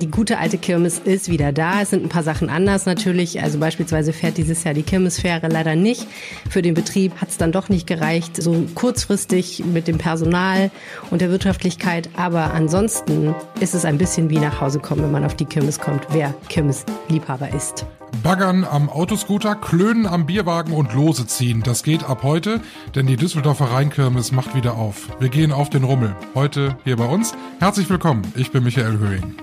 Die 0.00 0.10
gute 0.10 0.38
alte 0.38 0.58
Kirmes 0.58 0.98
ist 0.98 1.28
wieder 1.28 1.52
da. 1.52 1.82
Es 1.82 1.90
sind 1.90 2.04
ein 2.04 2.08
paar 2.08 2.22
Sachen 2.22 2.48
anders 2.48 2.86
natürlich. 2.86 3.42
Also 3.42 3.58
beispielsweise 3.58 4.12
fährt 4.12 4.38
dieses 4.38 4.64
Jahr 4.64 4.74
die 4.74 4.82
Kirmesfähre 4.82 5.48
leider 5.48 5.76
nicht. 5.76 6.06
Für 6.50 6.62
den 6.62 6.74
Betrieb 6.74 7.12
hat 7.20 7.28
es 7.28 7.36
dann 7.36 7.52
doch 7.52 7.68
nicht 7.68 7.86
gereicht, 7.86 8.42
so 8.42 8.66
kurzfristig 8.74 9.64
mit 9.64 9.86
dem 9.86 9.98
Personal 9.98 10.70
und 11.10 11.20
der 11.20 11.30
Wirtschaftlichkeit. 11.30 12.08
Aber 12.16 12.52
ansonsten 12.54 13.34
ist 13.60 13.74
es 13.74 13.84
ein 13.84 13.98
bisschen 13.98 14.30
wie 14.30 14.38
nach 14.38 14.60
Hause 14.60 14.80
kommen, 14.80 15.02
wenn 15.02 15.12
man 15.12 15.24
auf 15.24 15.36
die 15.36 15.44
Kirmes 15.44 15.78
kommt, 15.78 16.06
wer 16.10 16.34
Kirmesliebhaber 16.48 17.54
ist. 17.54 17.86
Baggern 18.22 18.64
am 18.64 18.88
Autoscooter, 18.88 19.54
Klönen 19.54 20.06
am 20.06 20.26
Bierwagen 20.26 20.72
und 20.72 20.94
Lose 20.94 21.26
ziehen. 21.26 21.62
Das 21.64 21.82
geht 21.82 22.04
ab 22.04 22.22
heute, 22.22 22.60
denn 22.94 23.06
die 23.06 23.16
Düsseldorfer 23.16 23.66
Rheinkirmes 23.66 24.32
macht 24.32 24.54
wieder 24.54 24.74
auf. 24.74 25.08
Wir 25.20 25.28
gehen 25.28 25.52
auf 25.52 25.68
den 25.68 25.84
Rummel. 25.84 26.14
Heute 26.34 26.76
hier 26.84 26.96
bei 26.96 27.06
uns. 27.06 27.34
Herzlich 27.58 27.90
willkommen. 27.90 28.22
Ich 28.36 28.50
bin 28.50 28.62
Michael 28.64 28.98
Höhing. 28.98 29.34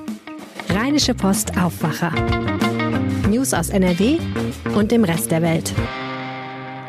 Rheinische 0.73 1.13
Post 1.13 1.57
Aufwacher. 1.57 2.13
News 3.29 3.53
aus 3.53 3.67
NRW 3.67 4.19
und 4.73 4.89
dem 4.93 5.03
Rest 5.03 5.29
der 5.29 5.41
Welt. 5.41 5.73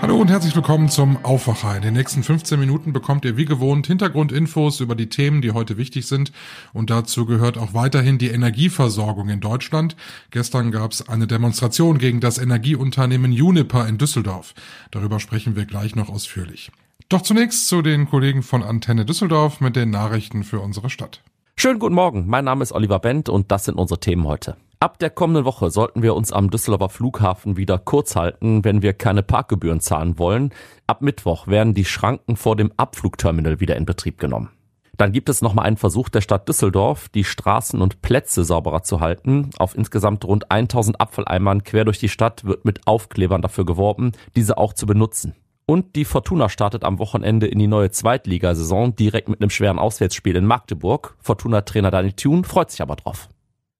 Hallo 0.01 0.19
und 0.19 0.31
herzlich 0.31 0.55
willkommen 0.55 0.89
zum 0.89 1.25
Aufwacher. 1.25 1.75
In 1.75 1.83
den 1.83 1.95
nächsten 1.95 2.23
15 2.23 2.61
Minuten 2.61 2.93
bekommt 2.93 3.25
ihr 3.25 3.37
wie 3.37 3.45
gewohnt 3.45 3.89
Hintergrundinfos 3.89 4.79
über 4.79 4.95
die 4.95 5.09
Themen, 5.09 5.43
die 5.43 5.51
heute 5.51 5.79
wichtig 5.79 6.07
sind. 6.07 6.31
Und 6.73 6.91
dazu 6.91 7.27
gehört 7.27 7.59
auch 7.59 7.75
weiterhin 7.75 8.19
die 8.19 8.29
Energieversorgung 8.29 9.29
in 9.29 9.41
Deutschland. 9.41 9.97
Gestern 10.31 10.71
gab 10.71 10.93
es 10.93 11.09
eine 11.09 11.27
Demonstration 11.27 11.99
gegen 11.99 12.21
das 12.21 12.39
Energieunternehmen 12.39 13.33
Uniper 13.33 13.89
in 13.89 13.99
Düsseldorf. 13.99 14.55
Darüber 14.93 15.19
sprechen 15.19 15.57
wir 15.57 15.67
gleich 15.67 15.97
noch 15.97 16.09
ausführlich. 16.09 16.71
Doch 17.09 17.23
zunächst 17.23 17.67
zu 17.67 17.83
den 17.83 18.09
Kollegen 18.09 18.45
von 18.45 18.63
Antenne 18.63 19.05
Düsseldorf 19.05 19.61
mit 19.61 19.75
den 19.75 19.91
Nachrichten 19.91 20.45
für 20.45 20.61
unsere 20.61 20.89
Stadt. 20.89 21.21
Schönen 21.57 21.79
guten 21.79 21.95
Morgen, 21.95 22.27
mein 22.27 22.45
Name 22.45 22.63
ist 22.63 22.73
Oliver 22.73 22.99
Bent 22.99 23.29
und 23.29 23.53
das 23.53 23.67
sind 23.67 23.79
unsere 23.79 24.01
Themen 24.01 24.27
heute. 24.27 24.57
Ab 24.81 24.99
der 24.99 25.11
kommenden 25.11 25.45
Woche 25.45 25.71
sollten 25.71 26.03
wir 26.03 26.17
uns 26.17 26.33
am 26.33 26.51
Düsseldorfer 26.51 26.89
Flughafen 26.89 27.57
wieder 27.57 27.79
kurz 27.79 28.17
halten, 28.17 28.65
wenn 28.65 28.83
wir 28.83 28.95
keine 28.95 29.23
Parkgebühren 29.23 29.79
zahlen 29.79 30.19
wollen. 30.19 30.53
Ab 30.89 31.03
Mittwoch 31.03 31.47
werden 31.47 31.73
die 31.73 31.85
Schranken 31.85 32.37
vor 32.37 32.57
dem 32.57 32.73
Abflugterminal 32.77 33.61
wieder 33.61 33.77
in 33.77 33.87
Betrieb 33.87 34.19
genommen. 34.19 34.51
Dann 34.97 35.13
gibt 35.13 35.29
es 35.29 35.41
nochmal 35.41 35.67
einen 35.67 35.77
Versuch 35.77 36.09
der 36.09 36.21
Stadt 36.21 36.49
Düsseldorf, 36.49 37.09
die 37.09 37.25
Straßen 37.25 37.81
und 37.81 38.03
Plätze 38.03 38.45
sauberer 38.45 38.83
zu 38.83 39.01
halten. 39.01 39.51
Auf 39.57 39.77
insgesamt 39.77 40.25
rund 40.25 40.51
1000 40.51 41.01
Abfalleimern 41.01 41.63
quer 41.63 41.85
durch 41.85 41.99
die 41.99 42.09
Stadt 42.09 42.45
wird 42.45 42.65
mit 42.65 42.87
Aufklebern 42.87 43.41
dafür 43.41 43.65
geworben, 43.65 44.13
diese 44.35 44.59
auch 44.59 44.73
zu 44.73 44.87
benutzen. 44.87 45.35
Und 45.73 45.97
die 45.97 46.05
Fortuna 46.05 46.51
startet 46.51 46.85
am 46.85 46.99
Wochenende 46.99 47.47
in 47.47 47.59
die 47.59 47.67
neue 47.67 47.91
Zweitligasaison 47.91 48.95
direkt 48.95 49.31
mit 49.31 49.41
einem 49.41 49.49
schweren 49.49 49.79
Auswärtsspiel 49.79 50.37
in 50.37 50.45
Magdeburg. 50.45 51.17
Fortuna-Trainer 51.21 51.91
Daniel 51.91 52.13
Thune 52.13 52.45
freut 52.45 52.71
sich 52.71 52.83
aber 52.83 52.95
drauf. 52.95 53.31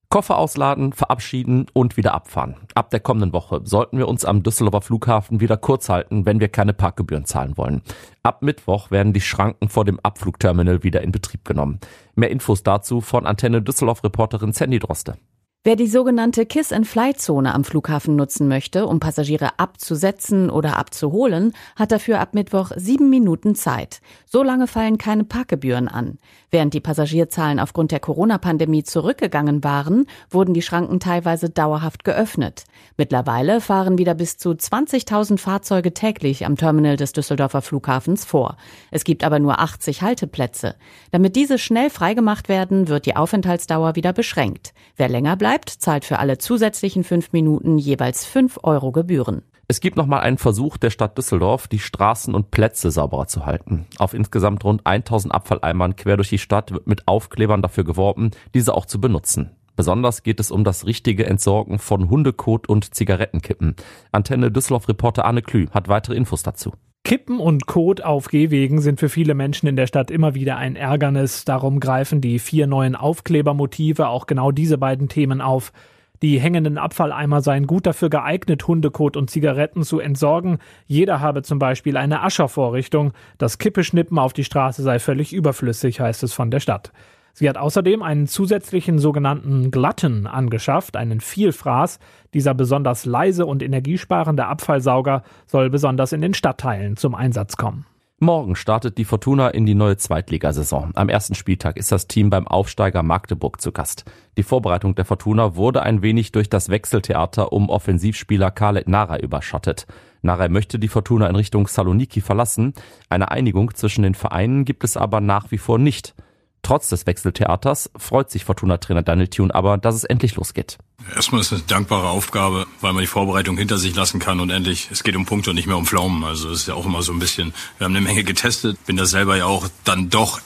Koffer 0.09 0.39
ausladen, 0.39 0.95
verabschieden 0.95 1.67
und 1.75 1.99
wieder 1.99 2.15
abfahren. 2.15 2.57
Ab 2.75 2.89
der 2.89 3.01
kommenden 3.01 3.35
Woche 3.35 3.61
sollten 3.65 3.99
wir 3.99 4.09
uns 4.09 4.25
am 4.25 4.43
Düsseldorfer 4.43 4.81
Flughafen 4.81 5.41
wieder 5.41 5.59
kurz 5.59 5.91
halten, 5.91 6.25
wenn 6.25 6.41
wir 6.41 6.49
keine 6.49 6.73
Parkgebühren 6.73 7.27
zahlen 7.27 7.59
wollen. 7.59 7.83
Ab 8.23 8.41
Mittwoch 8.41 8.91
werden 8.91 9.13
die 9.13 9.21
Schranken 9.21 9.69
vor 9.69 9.85
dem 9.85 10.01
Abflugterminal 10.01 10.83
wieder 10.83 11.03
in 11.03 11.13
Betrieb 11.13 11.45
genommen. 11.45 11.79
Mehr 12.15 12.31
Infos 12.31 12.63
dazu 12.63 13.03
von 13.03 13.27
Antenne 13.27 13.61
Düsseldorf 13.61 14.03
Reporterin 14.03 14.55
Sandy 14.55 14.79
Droste. 14.79 15.19
Wer 15.65 15.77
die 15.77 15.87
sogenannte 15.87 16.45
Kiss-and-Fly-Zone 16.45 17.55
am 17.55 17.63
Flughafen 17.63 18.17
nutzen 18.17 18.49
möchte, 18.49 18.85
um 18.85 18.99
Passagiere 18.99 19.61
abzusetzen 19.61 20.51
oder 20.51 20.77
abzuholen, 20.77 21.53
hat 21.77 21.93
dafür 21.93 22.19
ab 22.19 22.35
Mittwoch 22.35 22.73
sieben 22.75 23.11
Minuten 23.11 23.55
Zeit. 23.55 24.01
So 24.27 24.43
lange 24.43 24.67
fallen 24.67 24.99
keine 24.99 25.23
Parkgebühren 25.23 25.87
an. 25.87 26.19
Während 26.51 26.75
die 26.75 26.81
Passagierzahlen 26.81 27.61
aufgrund 27.61 27.93
der 27.93 28.01
Corona-Pandemie 28.01 28.83
zurückgegangen 28.83 29.63
waren, 29.63 30.07
wurden 30.31 30.53
die 30.53 30.63
Schranken 30.63 30.99
teilweise 30.99 31.49
dauerhaft 31.49 32.03
geöffnet. 32.03 32.65
Mittlerweile 32.97 33.61
fahren 33.61 33.99
wieder 33.99 34.15
bis 34.15 34.39
zu 34.39 34.51
20.000 34.51 35.39
Fahrzeuge 35.39 35.95
täglich 35.95 36.45
am 36.45 36.57
Terminal 36.57 36.97
des 36.97 37.13
Düsseldorfer 37.13 37.63
Flughafens 37.63 38.25
vor. 38.25 38.57
Es 38.91 39.05
gibt 39.05 39.23
aber 39.23 39.39
nur 39.39 39.61
80 39.61 40.03
Halteplätze. 40.03 40.75
Damit 41.13 41.37
diese 41.37 41.57
schnell 41.57 41.89
freigemacht 41.89 42.49
werden, 42.49 42.89
wird 42.89 43.07
die 43.07 43.15
Aufenthaltsdauer 43.15 43.95
wieder 43.95 44.13
beschränkt. 44.13 44.75
Wer 44.97 45.09
länger 45.09 45.37
bleibt, 45.37 45.52
bleibt, 45.53 45.69
zahlt 45.69 46.07
für 46.07 46.19
alle 46.19 46.39
zusätzlichen 46.39 47.05
fünf 47.05 47.33
Minuten 47.33 47.77
jeweils 47.77 48.25
fünf 48.25 48.59
Euro 48.63 48.91
Gebühren. 48.91 49.43
Es 49.69 49.81
gibt 49.81 49.99
nochmal 49.99 50.21
einen 50.21 50.39
Versuch 50.39 50.79
der 50.79 50.89
Stadt 50.89 51.19
Düsseldorf, 51.19 51.69
die 51.69 51.79
Straßen 51.79 52.35
und 52.35 52.51
Plätze 52.51 52.91
sauberer 52.91 53.27
zu 53.27 53.45
halten. 53.45 53.85
Auf 53.99 54.15
insgesamt 54.15 54.65
rund 54.65 54.87
1000 54.87 55.35
Abfalleimern 55.35 55.95
quer 55.95 56.17
durch 56.17 56.31
die 56.31 56.39
Stadt 56.39 56.73
wird 56.73 56.87
mit 56.87 57.07
Aufklebern 57.07 57.61
dafür 57.61 57.85
geworben, 57.85 58.31
diese 58.55 58.73
auch 58.73 58.87
zu 58.87 58.99
benutzen. 58.99 59.51
Besonders 59.77 60.23
geht 60.23 60.41
es 60.41 60.51
um 60.51 60.65
das 60.65 60.87
richtige 60.87 61.27
Entsorgen 61.27 61.79
von 61.79 62.09
Hundekot 62.09 62.67
und 62.67 62.95
Zigarettenkippen. 62.95 63.77
Antenne 64.11 64.51
Düsseldorf-Reporter 64.51 65.27
Arne 65.27 65.43
Klü 65.43 65.67
hat 65.71 65.87
weitere 65.87 66.15
Infos 66.15 66.43
dazu. 66.43 66.73
Kippen 67.13 67.41
und 67.41 67.67
Kot 67.67 68.01
auf 68.01 68.29
Gehwegen 68.29 68.81
sind 68.81 68.99
für 68.99 69.11
viele 69.11 69.35
Menschen 69.35 69.67
in 69.67 69.77
der 69.77 69.87
Stadt 69.87 70.11
immer 70.11 70.35
wieder 70.35 70.57
ein 70.57 70.77
Ärgernis. 70.77 71.45
Darum 71.45 71.79
greifen 71.79 72.23
die 72.23 72.39
vier 72.39 72.67
neuen 72.67 72.97
Aufklebermotive 72.97 74.09
auch 74.09 74.27
genau 74.27 74.51
diese 74.51 74.79
beiden 74.79 75.11
Themen 75.11 75.43
auf. 75.43 75.75
Die 76.23 76.41
hängenden 76.41 76.79
Abfalleimer 76.79 77.43
seien 77.43 77.67
gut 77.67 77.85
dafür 77.85 78.09
geeignet, 78.09 78.67
Hundekot 78.67 79.19
und 79.19 79.29
Zigaretten 79.29 79.83
zu 79.83 80.01
entsorgen. 80.01 80.57
Jeder 80.87 81.21
habe 81.21 81.43
zum 81.43 81.59
Beispiel 81.59 81.99
eine 81.99 82.23
Aschervorrichtung. 82.23 83.13
Das 83.37 83.59
Kippeschnippen 83.59 84.19
auf 84.19 84.33
die 84.33 84.45
Straße 84.45 84.83
sei 84.83 84.99
völlig 84.99 85.35
überflüssig, 85.35 86.01
heißt 86.01 86.23
es 86.23 86.33
von 86.33 86.51
der 86.51 86.61
Stadt. 86.61 86.93
Sie 87.35 87.49
hat 87.49 87.57
außerdem 87.57 88.03
einen 88.03 88.27
zusätzlichen 88.27 88.99
sogenannten 88.99 89.71
Glatten 89.71 90.27
angeschafft, 90.27 90.97
einen 90.97 91.21
Vielfraß. 91.21 91.99
Dieser 92.35 92.55
besonders 92.55 93.05
leise 93.07 93.47
und 93.47 93.63
energiesparende 93.63 94.47
Abfallsauger 94.47 95.23
soll 95.47 95.71
besonders 95.71 96.13
in 96.13 96.21
den 96.21 96.35
Stadtteilen 96.35 96.97
zum 96.97 97.15
Einsatz 97.15 97.57
kommen. 97.57 97.87
Morgen 98.23 98.55
startet 98.55 98.99
die 98.99 99.05
Fortuna 99.05 99.49
in 99.49 99.67
die 99.67 99.75
neue 99.75 99.97
Zweitligasaison. 99.97 100.93
Am 100.95 101.09
ersten 101.09 101.35
Spieltag 101.35 101.77
ist 101.77 101.91
das 101.91 102.07
Team 102.07 102.31
beim 102.31 102.47
Aufsteiger 102.47 103.03
Magdeburg 103.03 103.61
zu 103.61 103.73
Gast. 103.73 104.05
Die 104.37 104.45
Vorbereitung 104.45 104.95
der 104.95 105.05
Fortuna 105.05 105.57
wurde 105.57 105.83
ein 105.83 106.03
wenig 106.03 106.31
durch 106.31 106.49
das 106.49 106.69
Wechseltheater 106.69 107.53
um 107.53 107.69
Offensivspieler 107.69 108.53
Khaled 108.53 108.87
Nara 108.87 109.19
überschattet. 109.19 109.89
Nara 110.21 110.49
möchte 110.49 110.79
die 110.79 110.87
Fortuna 110.87 111.27
in 111.27 111.35
Richtung 111.35 111.67
Saloniki 111.67 112.21
verlassen. 112.21 112.75
Eine 113.09 113.33
Einigung 113.33 113.75
zwischen 113.75 114.03
den 114.05 114.15
Vereinen 114.15 114.65
gibt 114.65 114.85
es 114.85 114.97
aber 114.97 115.21
nach 115.21 115.51
wie 115.51 115.59
vor 115.59 115.81
nicht. 115.81 116.15
Trotz 116.63 116.89
des 116.89 117.07
Wechseltheaters 117.07 117.91
freut 117.97 118.31
sich 118.31 118.45
Fortuna-Trainer 118.45 119.03
Daniel 119.03 119.29
Thune 119.29 119.55
aber, 119.55 119.79
dass 119.79 119.97
es 119.97 120.05
endlich 120.05 120.37
losgeht. 120.37 120.79
Erstmal 121.15 121.41
ist 121.41 121.51
es 121.51 121.59
eine 121.59 121.67
dankbare 121.67 122.09
Aufgabe, 122.09 122.67
weil 122.81 122.93
man 122.93 123.03
die 123.03 123.09
Vorbereitung 123.09 123.59
hinter 123.59 123.79
sich 123.79 123.95
lassen 123.97 124.21
kann 124.21 124.39
und 124.39 124.51
endlich, 124.51 124.89
es 124.93 125.03
geht 125.03 125.17
um 125.17 125.27
Punkte 125.27 125.51
und 125.51 125.57
nicht 125.57 125.67
mehr 125.67 125.77
um 125.77 125.87
Pflaumen. 125.87 126.23
Also 126.23 126.51
es 126.51 126.61
ist 126.61 126.69
ja 126.69 126.75
auch 126.75 126.87
immer 126.87 127.03
so 127.03 127.13
ein 127.13 127.19
bisschen, 127.19 127.53
wir 127.79 127.85
haben 127.85 127.97
eine 127.97 128.05
Menge 128.05 128.23
getestet, 128.23 128.79
bin 128.87 128.97
da 128.97 129.07
selber 129.07 129.37
ja 129.37 129.47
auch 129.47 129.69
dann 129.85 130.09
doch 130.09 130.41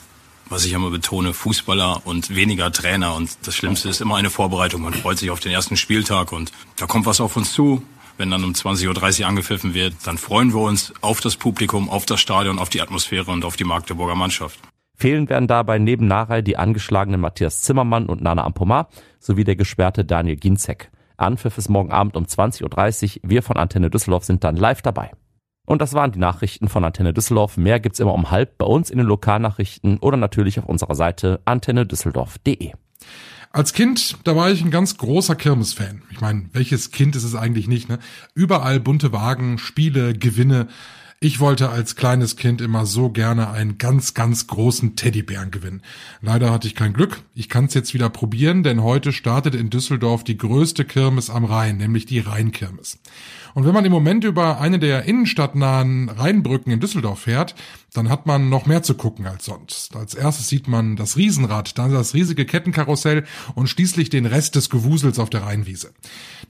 was 0.49 0.65
ich 0.65 0.73
immer 0.73 0.89
betone, 0.89 1.33
Fußballer 1.33 2.05
und 2.05 2.33
weniger 2.33 2.71
Trainer. 2.71 3.15
Und 3.15 3.37
das 3.43 3.55
Schlimmste 3.55 3.89
ist 3.89 4.01
immer 4.01 4.15
eine 4.15 4.29
Vorbereitung. 4.29 4.81
Man 4.81 4.93
freut 4.93 5.17
sich 5.17 5.29
auf 5.29 5.39
den 5.39 5.51
ersten 5.51 5.77
Spieltag 5.77 6.31
und 6.31 6.51
da 6.77 6.85
kommt 6.85 7.05
was 7.05 7.19
auf 7.19 7.35
uns 7.35 7.53
zu. 7.53 7.83
Wenn 8.17 8.31
dann 8.31 8.43
um 8.43 8.53
20.30 8.53 9.21
Uhr 9.21 9.27
angepfiffen 9.27 9.73
wird, 9.73 9.93
dann 10.05 10.17
freuen 10.17 10.53
wir 10.53 10.61
uns 10.61 10.93
auf 11.01 11.21
das 11.21 11.35
Publikum, 11.35 11.89
auf 11.89 12.05
das 12.05 12.19
Stadion, 12.19 12.57
auf 12.57 12.69
die 12.69 12.81
Atmosphäre 12.81 13.29
und 13.29 13.45
auf 13.45 13.57
die 13.57 13.63
Magdeburger 13.63 14.15
Mannschaft. 14.15 14.59
Fehlen 14.99 15.29
werden 15.29 15.47
dabei 15.47 15.77
neben 15.77 16.07
Narei 16.07 16.41
die 16.41 16.57
angeschlagenen 16.57 17.21
Matthias 17.21 17.61
Zimmermann 17.61 18.07
und 18.07 18.21
Nana 18.21 18.43
Ampomar 18.43 18.89
sowie 19.19 19.43
der 19.43 19.55
gesperrte 19.55 20.03
Daniel 20.03 20.37
Ginzek. 20.37 20.89
Anpfiff 21.17 21.59
ist 21.59 21.69
morgen 21.69 21.91
Abend 21.91 22.15
um 22.15 22.25
20.30 22.25 23.17
Uhr. 23.17 23.29
Wir 23.29 23.43
von 23.43 23.57
Antenne 23.57 23.91
Düsseldorf 23.91 24.23
sind 24.23 24.43
dann 24.43 24.55
live 24.55 24.81
dabei. 24.81 25.11
Und 25.67 25.81
das 25.83 25.93
waren 25.93 26.11
die 26.11 26.19
Nachrichten 26.19 26.67
von 26.67 26.83
Antenne 26.83 27.13
Düsseldorf. 27.13 27.57
Mehr 27.57 27.79
gibt's 27.79 27.99
immer 27.99 28.13
um 28.15 28.31
halb 28.31 28.57
bei 28.57 28.65
uns 28.65 28.89
in 28.89 28.97
den 28.97 29.05
Lokalnachrichten 29.05 29.99
oder 29.99 30.17
natürlich 30.17 30.57
auf 30.57 30.65
unserer 30.65 30.95
Seite 30.95 31.41
antennedüsseldorf.de. 31.45 32.71
Als 33.51 33.73
Kind, 33.73 34.17
da 34.23 34.35
war 34.35 34.49
ich 34.49 34.63
ein 34.63 34.71
ganz 34.71 34.97
großer 34.97 35.35
Kirmesfan. 35.35 36.01
Ich 36.11 36.21
meine, 36.21 36.49
welches 36.53 36.91
Kind 36.91 37.15
ist 37.15 37.23
es 37.23 37.35
eigentlich 37.35 37.67
nicht, 37.67 37.87
ne? 37.87 37.99
Überall 38.33 38.79
bunte 38.79 39.11
Wagen, 39.11 39.57
Spiele, 39.57 40.13
Gewinne. 40.13 40.67
Ich 41.19 41.39
wollte 41.39 41.69
als 41.69 41.95
kleines 41.95 42.35
Kind 42.35 42.61
immer 42.61 42.85
so 42.85 43.09
gerne 43.09 43.49
einen 43.49 43.79
ganz, 43.79 44.13
ganz 44.13 44.45
großen 44.45 44.95
Teddybären 44.95 45.49
gewinnen. 45.49 45.81
Leider 46.21 46.51
hatte 46.51 46.67
ich 46.67 46.75
kein 46.75 46.93
Glück. 46.93 47.23
Ich 47.33 47.49
kann 47.49 47.65
es 47.65 47.73
jetzt 47.73 47.95
wieder 47.95 48.11
probieren, 48.11 48.61
denn 48.61 48.83
heute 48.83 49.11
startet 49.11 49.55
in 49.55 49.71
Düsseldorf 49.71 50.23
die 50.23 50.37
größte 50.37 50.85
Kirmes 50.85 51.31
am 51.31 51.43
Rhein, 51.43 51.77
nämlich 51.77 52.05
die 52.05 52.19
Rheinkirmes. 52.19 52.99
Und 53.57 53.65
wenn 53.65 53.73
man 53.73 53.85
im 53.85 53.91
Moment 53.91 54.23
über 54.23 54.61
eine 54.61 54.77
der 54.77 55.05
innenstadtnahen 55.05 56.09
Rheinbrücken 56.09 56.71
in 56.71 56.79
Düsseldorf 56.79 57.21
fährt, 57.21 57.55
dann 57.91 58.07
hat 58.07 58.27
man 58.27 58.49
noch 58.49 58.67
mehr 58.67 58.83
zu 58.83 58.93
gucken 58.93 59.25
als 59.25 59.45
sonst. 59.45 59.95
Als 59.95 60.13
erstes 60.13 60.47
sieht 60.47 60.67
man 60.67 60.95
das 60.95 61.17
Riesenrad, 61.17 61.79
dann 61.79 61.91
das 61.91 62.13
riesige 62.13 62.45
Kettenkarussell 62.45 63.25
und 63.55 63.67
schließlich 63.67 64.11
den 64.11 64.27
Rest 64.27 64.55
des 64.55 64.69
Gewusels 64.69 65.17
auf 65.17 65.31
der 65.31 65.41
Rheinwiese. 65.41 65.89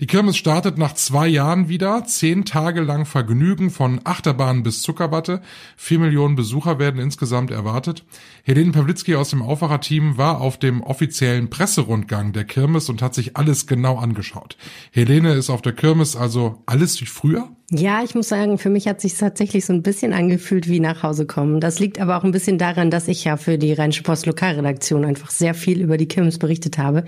Die 0.01 0.07
Kirmes 0.07 0.35
startet 0.35 0.77
nach 0.77 0.95
zwei 0.95 1.29
Jahren 1.29 1.69
wieder, 1.69 2.03
zehn 2.03 2.43
Tage 2.43 2.81
lang 2.81 3.05
Vergnügen 3.05 3.69
von 3.69 4.01
Achterbahn 4.03 4.63
bis 4.63 4.81
Zuckerwatte. 4.81 5.41
Vier 5.77 5.99
Millionen 5.99 6.35
Besucher 6.35 6.77
werden 6.77 6.99
insgesamt 6.99 7.51
erwartet. 7.51 8.03
Helene 8.43 8.73
Pawlitzki 8.73 9.15
aus 9.15 9.29
dem 9.29 9.41
Aufwacherteam 9.41 10.17
war 10.17 10.41
auf 10.41 10.59
dem 10.59 10.83
offiziellen 10.83 11.49
Presserundgang 11.49 12.33
der 12.33 12.43
Kirmes 12.43 12.89
und 12.89 13.01
hat 13.01 13.15
sich 13.15 13.37
alles 13.37 13.65
genau 13.65 13.97
angeschaut. 13.97 14.57
Helene 14.91 15.33
ist 15.33 15.49
auf 15.49 15.61
der 15.61 15.73
Kirmes 15.73 16.17
also 16.17 16.61
alles 16.65 16.96
wie 17.01 17.05
früher? 17.05 17.55
Ja, 17.69 18.01
ich 18.01 18.15
muss 18.15 18.29
sagen, 18.29 18.57
für 18.57 18.69
mich 18.69 18.87
hat 18.87 19.01
sich 19.01 19.17
tatsächlich 19.17 19.65
so 19.65 19.73
ein 19.73 19.81
bisschen 19.81 20.13
angefühlt 20.13 20.69
wie 20.69 20.79
nach 20.79 21.03
Hause 21.03 21.25
kommen. 21.25 21.59
Das 21.59 21.79
liegt 21.79 21.99
aber 21.99 22.15
auch 22.15 22.23
ein 22.23 22.31
bisschen 22.31 22.57
daran, 22.57 22.89
dass 22.89 23.09
ich 23.09 23.25
ja 23.25 23.35
für 23.35 23.57
die 23.57 23.73
Rheinische 23.73 24.03
Post 24.03 24.25
Lokalredaktion 24.25 25.03
einfach 25.03 25.31
sehr 25.31 25.53
viel 25.53 25.81
über 25.81 25.97
die 25.97 26.07
Kirmes 26.07 26.39
berichtet 26.39 26.77
habe. 26.77 27.03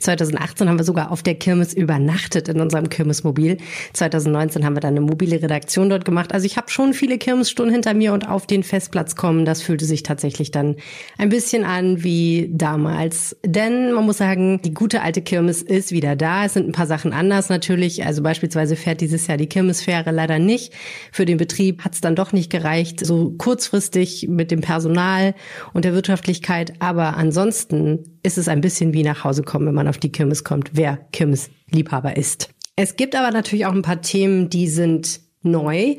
2018 0.00 0.68
haben 0.68 0.80
wir 0.80 0.84
sogar 0.84 1.12
auf 1.12 1.22
der 1.22 1.36
Kirmes 1.36 1.72
übernachtet 1.74 2.48
in 2.48 2.60
unserem 2.60 2.88
Kirmesmobil. 2.88 3.58
2019 3.92 4.64
haben 4.64 4.74
wir 4.74 4.80
dann 4.80 4.96
eine 4.96 5.00
mobile 5.00 5.40
Redaktion 5.40 5.88
dort 5.88 6.04
gemacht. 6.04 6.34
Also 6.34 6.44
ich 6.44 6.56
habe 6.56 6.70
schon 6.70 6.92
viele 6.92 7.16
Kirmesstunden 7.16 7.72
hinter 7.72 7.94
mir 7.94 8.12
und 8.12 8.28
auf 8.28 8.48
den 8.48 8.64
Festplatz 8.64 9.14
kommen, 9.14 9.44
das 9.44 9.62
fühlte 9.62 9.84
sich 9.84 10.02
tatsächlich 10.02 10.50
dann 10.50 10.74
ein 11.18 11.28
bisschen 11.28 11.62
an 11.62 12.02
wie 12.02 12.50
damals. 12.52 13.36
Denn 13.46 13.92
man 13.92 14.06
muss 14.06 14.18
sagen, 14.18 14.60
die 14.64 14.74
gute 14.74 15.02
alte 15.02 15.22
Kirmes 15.22 15.62
ist 15.62 15.92
wieder 15.92 16.16
da. 16.16 16.46
Es 16.46 16.54
sind 16.54 16.66
ein 16.68 16.72
paar 16.72 16.88
Sachen 16.88 17.12
anders 17.12 17.48
natürlich. 17.48 18.04
Also 18.04 18.24
beispielsweise 18.24 18.74
fährt 18.74 19.02
dieses 19.02 19.28
Jahr 19.28 19.36
die 19.36 19.46
Kirmesfähre 19.46 19.99
Jahre 20.00 20.14
leider 20.14 20.38
nicht. 20.38 20.72
Für 21.12 21.24
den 21.24 21.36
Betrieb 21.36 21.84
hat 21.84 21.94
es 21.94 22.00
dann 22.00 22.16
doch 22.16 22.32
nicht 22.32 22.50
gereicht, 22.50 23.04
so 23.04 23.30
kurzfristig 23.38 24.28
mit 24.28 24.50
dem 24.50 24.60
Personal 24.60 25.34
und 25.72 25.84
der 25.84 25.94
Wirtschaftlichkeit. 25.94 26.74
Aber 26.80 27.16
ansonsten 27.16 28.18
ist 28.22 28.38
es 28.38 28.48
ein 28.48 28.60
bisschen 28.60 28.92
wie 28.92 29.02
nach 29.02 29.24
Hause 29.24 29.42
kommen, 29.42 29.66
wenn 29.66 29.74
man 29.74 29.88
auf 29.88 29.98
die 29.98 30.12
Kirmes 30.12 30.44
kommt, 30.44 30.70
wer 30.72 30.98
Kirmes-Liebhaber 31.12 32.16
ist. 32.16 32.50
Es 32.76 32.96
gibt 32.96 33.14
aber 33.14 33.30
natürlich 33.30 33.66
auch 33.66 33.74
ein 33.74 33.82
paar 33.82 34.00
Themen, 34.00 34.48
die 34.48 34.68
sind 34.68 35.20
neu. 35.42 35.96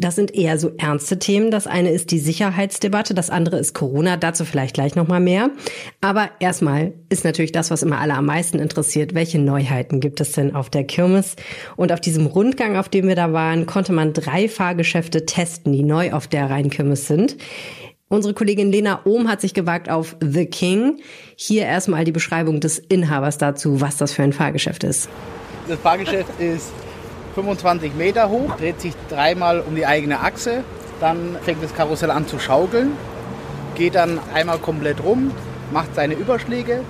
Das 0.00 0.14
sind 0.14 0.32
eher 0.32 0.58
so 0.58 0.70
ernste 0.78 1.18
Themen. 1.18 1.50
Das 1.50 1.66
eine 1.66 1.90
ist 1.90 2.12
die 2.12 2.20
Sicherheitsdebatte, 2.20 3.14
das 3.14 3.30
andere 3.30 3.58
ist 3.58 3.74
Corona. 3.74 4.16
Dazu 4.16 4.44
vielleicht 4.44 4.74
gleich 4.74 4.94
noch 4.94 5.08
mal 5.08 5.18
mehr. 5.18 5.50
Aber 6.00 6.30
erstmal 6.38 6.92
ist 7.08 7.24
natürlich 7.24 7.50
das, 7.50 7.72
was 7.72 7.82
immer 7.82 7.98
alle 7.98 8.14
am 8.14 8.26
meisten 8.26 8.60
interessiert. 8.60 9.14
Welche 9.14 9.40
Neuheiten 9.40 9.98
gibt 9.98 10.20
es 10.20 10.32
denn 10.32 10.54
auf 10.54 10.70
der 10.70 10.84
Kirmes? 10.84 11.34
Und 11.76 11.90
auf 11.92 12.00
diesem 12.00 12.26
Rundgang, 12.26 12.76
auf 12.76 12.88
dem 12.88 13.08
wir 13.08 13.16
da 13.16 13.32
waren, 13.32 13.66
konnte 13.66 13.92
man 13.92 14.12
drei 14.12 14.48
Fahrgeschäfte 14.48 15.26
testen, 15.26 15.72
die 15.72 15.82
neu 15.82 16.12
auf 16.12 16.28
der 16.28 16.48
Rheinkirmes 16.48 17.08
sind. 17.08 17.36
Unsere 18.06 18.34
Kollegin 18.34 18.70
Lena 18.70 19.00
Ohm 19.04 19.28
hat 19.28 19.40
sich 19.40 19.52
gewagt 19.52 19.90
auf 19.90 20.16
The 20.20 20.46
King. 20.46 21.00
Hier 21.34 21.64
erstmal 21.64 22.04
die 22.04 22.12
Beschreibung 22.12 22.60
des 22.60 22.78
Inhabers 22.78 23.36
dazu, 23.36 23.80
was 23.80 23.96
das 23.96 24.12
für 24.12 24.22
ein 24.22 24.32
Fahrgeschäft 24.32 24.84
ist. 24.84 25.08
Das 25.68 25.78
Fahrgeschäft 25.80 26.30
ist 26.40 26.72
25 27.38 27.94
Meter 27.94 28.30
hoch, 28.30 28.56
dreht 28.56 28.80
sich 28.80 28.94
dreimal 29.08 29.60
um 29.60 29.76
die 29.76 29.86
eigene 29.86 30.20
Achse. 30.20 30.64
Dann 30.98 31.36
fängt 31.42 31.62
das 31.62 31.72
Karussell 31.72 32.10
an 32.10 32.26
zu 32.26 32.40
schaukeln, 32.40 32.90
geht 33.76 33.94
dann 33.94 34.18
einmal 34.34 34.58
komplett 34.58 35.04
rum, 35.04 35.30
macht 35.72 35.94
seine 35.94 36.14
Überschläge. 36.14 36.80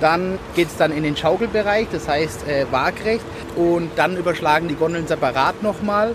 Dann 0.00 0.38
geht 0.54 0.68
es 0.68 0.76
dann 0.76 0.92
in 0.92 1.02
den 1.02 1.16
Schaukelbereich, 1.16 1.88
das 1.90 2.06
heißt 2.06 2.46
äh, 2.46 2.66
waagrecht. 2.70 3.24
Und 3.56 3.90
dann 3.96 4.16
überschlagen 4.16 4.68
die 4.68 4.76
Gondeln 4.76 5.08
separat 5.08 5.64
nochmal. 5.64 6.14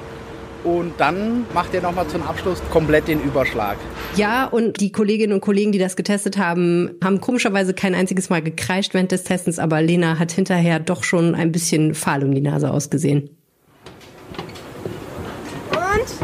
Und 0.63 0.93
dann 0.97 1.45
macht 1.53 1.73
er 1.73 1.81
nochmal 1.81 2.07
zum 2.07 2.23
Abschluss 2.23 2.61
komplett 2.71 3.09
den 3.09 3.21
Überschlag. 3.21 3.75
Ja, 4.15 4.45
und 4.45 4.79
die 4.79 4.93
Kolleginnen 4.93 5.33
und 5.33 5.41
Kollegen, 5.41 5.73
die 5.73 5.79
das 5.79 5.97
getestet 5.97 6.37
haben, 6.37 6.91
haben 7.03 7.19
komischerweise 7.19 7.73
kein 7.73 7.95
einziges 7.95 8.29
Mal 8.29 8.41
gekreischt 8.41 8.93
während 8.93 9.11
des 9.11 9.25
Testens, 9.25 9.59
aber 9.59 9.81
Lena 9.81 10.19
hat 10.19 10.31
hinterher 10.31 10.79
doch 10.79 11.03
schon 11.03 11.35
ein 11.35 11.51
bisschen 11.51 11.93
fahl 11.93 12.23
um 12.23 12.33
die 12.33 12.39
Nase 12.39 12.71
ausgesehen. 12.71 13.42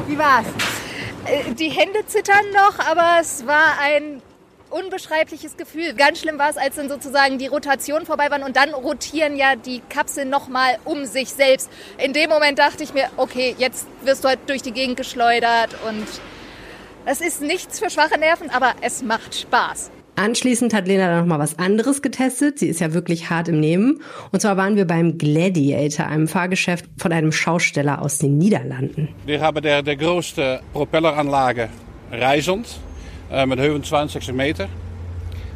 Wie 0.10 0.18
war's? 0.18 0.48
Äh, 1.26 1.54
die 1.54 1.70
Hände 1.70 2.04
zittern 2.08 2.50
noch, 2.52 2.80
aber 2.80 3.20
es 3.22 3.46
war 3.46 3.78
ein 3.80 4.24
unbeschreibliches 4.72 5.56
Gefühl. 5.56 5.94
Ganz 5.94 6.20
schlimm 6.20 6.40
war 6.40 6.50
es, 6.50 6.58
als 6.58 6.78
dann 6.78 6.90
sozusagen 6.90 7.38
die 7.38 7.46
Rotation 7.46 8.08
vorbei 8.08 8.32
waren 8.32 8.42
und 8.42 8.56
dann 8.56 8.74
rotieren 8.74 9.36
ja 9.36 9.56
die 9.56 9.82
Kapseln 9.88 10.32
nochmal 10.32 10.80
um 10.84 11.06
sich 11.06 11.30
selbst. 11.30 11.70
In 12.00 12.14
dem 12.14 12.32
Moment 12.32 12.58
dachte 12.58 12.84
ich 12.84 12.96
mir, 12.96 13.08
okay, 13.18 13.54
jetzt 13.60 13.86
wirst 14.02 14.24
du 14.24 14.30
halt 14.30 14.40
durch 14.48 14.64
die 14.64 14.72
Gegend 14.72 14.98
geschleudert 14.98 15.76
und 15.88 16.08
es 17.06 17.22
ist 17.22 17.42
nichts 17.42 17.78
für 17.78 17.92
schwache 17.92 18.18
Nerven, 18.18 18.50
aber 18.50 18.74
es 18.82 19.04
macht 19.04 19.36
Spaß. 19.36 19.92
Anschließend 20.20 20.74
hat 20.74 20.86
Lena 20.86 21.08
dann 21.08 21.20
noch 21.20 21.28
mal 21.28 21.40
was 21.40 21.58
anderes 21.60 22.02
getestet. 22.02 22.60
Sie 22.60 22.68
ist 22.68 22.82
ja 22.82 22.94
wirklich 22.94 23.30
hart 23.30 23.48
im 23.48 23.62
Nehmen. 23.62 24.02
Und 24.34 24.42
zwar 24.42 24.58
waren 24.58 24.76
wir 24.76 24.86
beim 24.86 25.18
Gladiator, 25.18 26.08
einem 26.08 26.28
Fahrgeschäft 26.28 26.84
von 26.98 27.14
einem 27.14 27.32
Schausteller 27.32 28.02
aus 28.02 28.18
den 28.18 28.38
Niederlanden. 28.38 29.08
Wir 29.26 29.40
haben 29.40 29.62
der, 29.62 29.82
der 29.82 29.96
größte 29.96 30.60
Propelleranlage 30.74 31.70
Reisend 32.12 32.68
äh, 33.32 33.46
mit 33.46 33.62
25 33.62 34.34
Meter. 34.34 34.66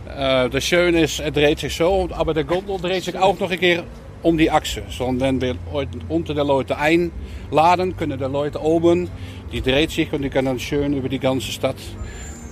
Äh, 0.07 0.50
das 0.50 0.63
Schöne 0.63 1.01
ist, 1.01 1.19
er 1.19 1.31
dreht 1.31 1.59
sich 1.59 1.75
so, 1.75 2.07
aber 2.13 2.33
der 2.33 2.45
Gondel 2.45 2.80
dreht 2.80 3.04
sich 3.04 3.18
auch 3.18 3.38
noch 3.38 3.51
ein 3.51 3.59
keer 3.59 3.83
um 4.21 4.38
die 4.38 4.50
Achse. 4.50 4.83
So, 4.89 5.13
wenn 5.19 5.42
wir 5.42 5.57
unter 6.07 6.33
der 6.33 6.45
Leute 6.45 6.77
einladen, 6.77 7.98
können 7.98 8.18
die 8.18 8.24
Leute 8.24 8.62
oben, 8.62 9.09
die 9.51 9.59
dreht 9.59 9.92
sich 9.92 10.13
und 10.13 10.21
die 10.21 10.30
können 10.30 10.45
dann 10.45 10.59
schön 10.59 10.94
über 10.94 11.09
die 11.09 11.19
ganze 11.19 11.51
Stadt, 11.51 11.75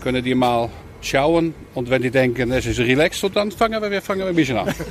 können 0.04 0.22
die 0.22 0.36
mal 0.36 0.68
schauen. 1.02 1.54
Und 1.74 1.90
wenn 1.90 2.02
die 2.02 2.12
denken, 2.12 2.52
es 2.52 2.66
ist 2.66 2.80
relaxed, 2.80 3.30
dann 3.36 3.52
fangen 3.52 3.82
wir, 3.82 4.02
fangen 4.02 4.22
wir 4.22 4.28
ein 4.28 4.36
bisschen 4.36 4.58
an. 4.58 4.74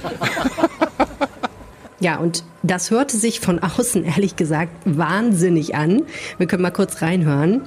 Ja, 2.03 2.17
und 2.17 2.45
das 2.62 2.91
hörte 2.91 3.19
sich 3.19 3.41
von 3.41 3.59
außen, 3.59 4.05
ehrlich 4.05 4.35
gesagt, 4.35 4.73
wahnsinnig 4.87 5.75
an. 5.75 6.05
Wir 6.39 6.47
können 6.47 6.62
mal 6.62 6.71
kurz 6.71 7.03
reinhören. 7.03 7.61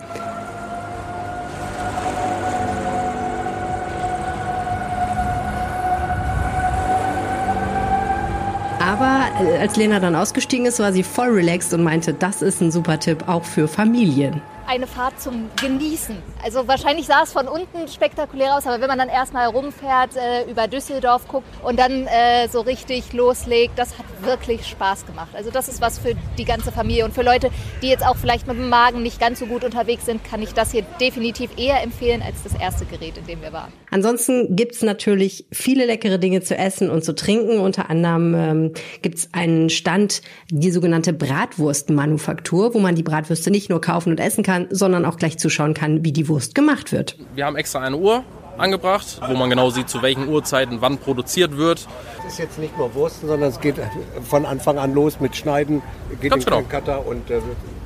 Aber 8.79 9.25
äh, 9.39 9.59
als 9.59 9.75
Lena 9.75 9.99
dann 9.99 10.15
ausgestiegen 10.15 10.65
ist, 10.65 10.79
war 10.79 10.91
sie 10.91 11.03
voll 11.03 11.29
relaxed 11.29 11.71
und 11.75 11.83
meinte, 11.83 12.15
das 12.15 12.41
ist 12.41 12.59
ein 12.59 12.71
super 12.71 12.99
Tipp 12.99 13.27
auch 13.27 13.43
für 13.43 13.67
Familien 13.67 14.41
eine 14.73 14.87
Fahrt 14.87 15.21
zum 15.21 15.49
Genießen. 15.61 16.15
Also 16.43 16.67
wahrscheinlich 16.67 17.05
sah 17.05 17.21
es 17.23 17.31
von 17.31 17.47
unten 17.47 17.87
spektakulär 17.87 18.57
aus, 18.57 18.65
aber 18.65 18.81
wenn 18.81 18.87
man 18.87 18.97
dann 18.97 19.09
erstmal 19.09 19.47
rumfährt, 19.47 20.15
äh, 20.15 20.49
über 20.49 20.67
Düsseldorf 20.67 21.27
guckt 21.27 21.47
und 21.63 21.77
dann 21.77 22.07
äh, 22.07 22.47
so 22.51 22.61
richtig 22.61 23.13
loslegt, 23.13 23.77
das 23.77 23.97
hat 23.99 24.05
wirklich 24.23 24.65
Spaß 24.65 25.05
gemacht. 25.05 25.29
Also 25.35 25.51
das 25.51 25.67
ist 25.67 25.79
was 25.79 25.99
für 25.99 26.15
die 26.39 26.45
ganze 26.45 26.71
Familie 26.71 27.05
und 27.05 27.13
für 27.13 27.21
Leute, 27.21 27.51
die 27.83 27.87
jetzt 27.87 28.03
auch 28.03 28.15
vielleicht 28.15 28.47
mit 28.47 28.57
dem 28.57 28.69
Magen 28.69 29.03
nicht 29.03 29.19
ganz 29.19 29.39
so 29.39 29.45
gut 29.45 29.63
unterwegs 29.63 30.07
sind, 30.07 30.23
kann 30.23 30.41
ich 30.41 30.53
das 30.53 30.71
hier 30.71 30.83
definitiv 30.99 31.51
eher 31.55 31.83
empfehlen 31.83 32.23
als 32.23 32.41
das 32.43 32.59
erste 32.59 32.85
Gerät, 32.85 33.17
in 33.17 33.27
dem 33.27 33.41
wir 33.41 33.53
waren. 33.53 33.71
Ansonsten 33.91 34.55
gibt 34.55 34.73
es 34.73 34.81
natürlich 34.81 35.45
viele 35.51 35.85
leckere 35.85 36.17
Dinge 36.17 36.41
zu 36.41 36.57
essen 36.57 36.89
und 36.89 37.03
zu 37.03 37.13
trinken. 37.13 37.59
Unter 37.59 37.91
anderem 37.91 38.33
ähm, 38.33 38.71
gibt 39.03 39.19
es 39.19 39.29
einen 39.33 39.69
Stand, 39.69 40.23
die 40.49 40.71
sogenannte 40.71 41.13
Bratwurstmanufaktur, 41.13 42.73
wo 42.73 42.79
man 42.79 42.95
die 42.95 43.03
Bratwürste 43.03 43.51
nicht 43.51 43.69
nur 43.69 43.81
kaufen 43.81 44.09
und 44.09 44.19
essen 44.19 44.43
kann, 44.43 44.62
kann, 44.67 44.75
sondern 44.75 45.05
auch 45.05 45.17
gleich 45.17 45.37
zuschauen 45.37 45.73
kann, 45.73 46.03
wie 46.03 46.11
die 46.11 46.27
Wurst 46.27 46.55
gemacht 46.55 46.91
wird. 46.91 47.15
Wir 47.35 47.45
haben 47.45 47.55
extra 47.55 47.79
eine 47.79 47.97
Uhr 47.97 48.23
angebracht, 48.57 49.19
wo 49.27 49.33
man 49.33 49.49
genau 49.49 49.69
sieht, 49.69 49.89
zu 49.89 50.01
welchen 50.01 50.27
Uhrzeiten 50.27 50.77
wann 50.79 50.97
produziert 50.97 51.57
wird. 51.57 51.87
Es 52.25 52.33
ist 52.33 52.39
jetzt 52.39 52.59
nicht 52.59 52.77
nur 52.77 52.93
Wursten, 52.93 53.27
sondern 53.27 53.49
es 53.49 53.59
geht 53.59 53.75
von 54.23 54.45
Anfang 54.45 54.77
an 54.77 54.93
los 54.93 55.19
mit 55.19 55.35
Schneiden, 55.35 55.81
geht 56.21 56.31
ganz 56.31 56.45
in 56.45 56.51
genau. 56.51 56.63
Cutter 56.63 57.05
und 57.05 57.29
äh, 57.29 57.39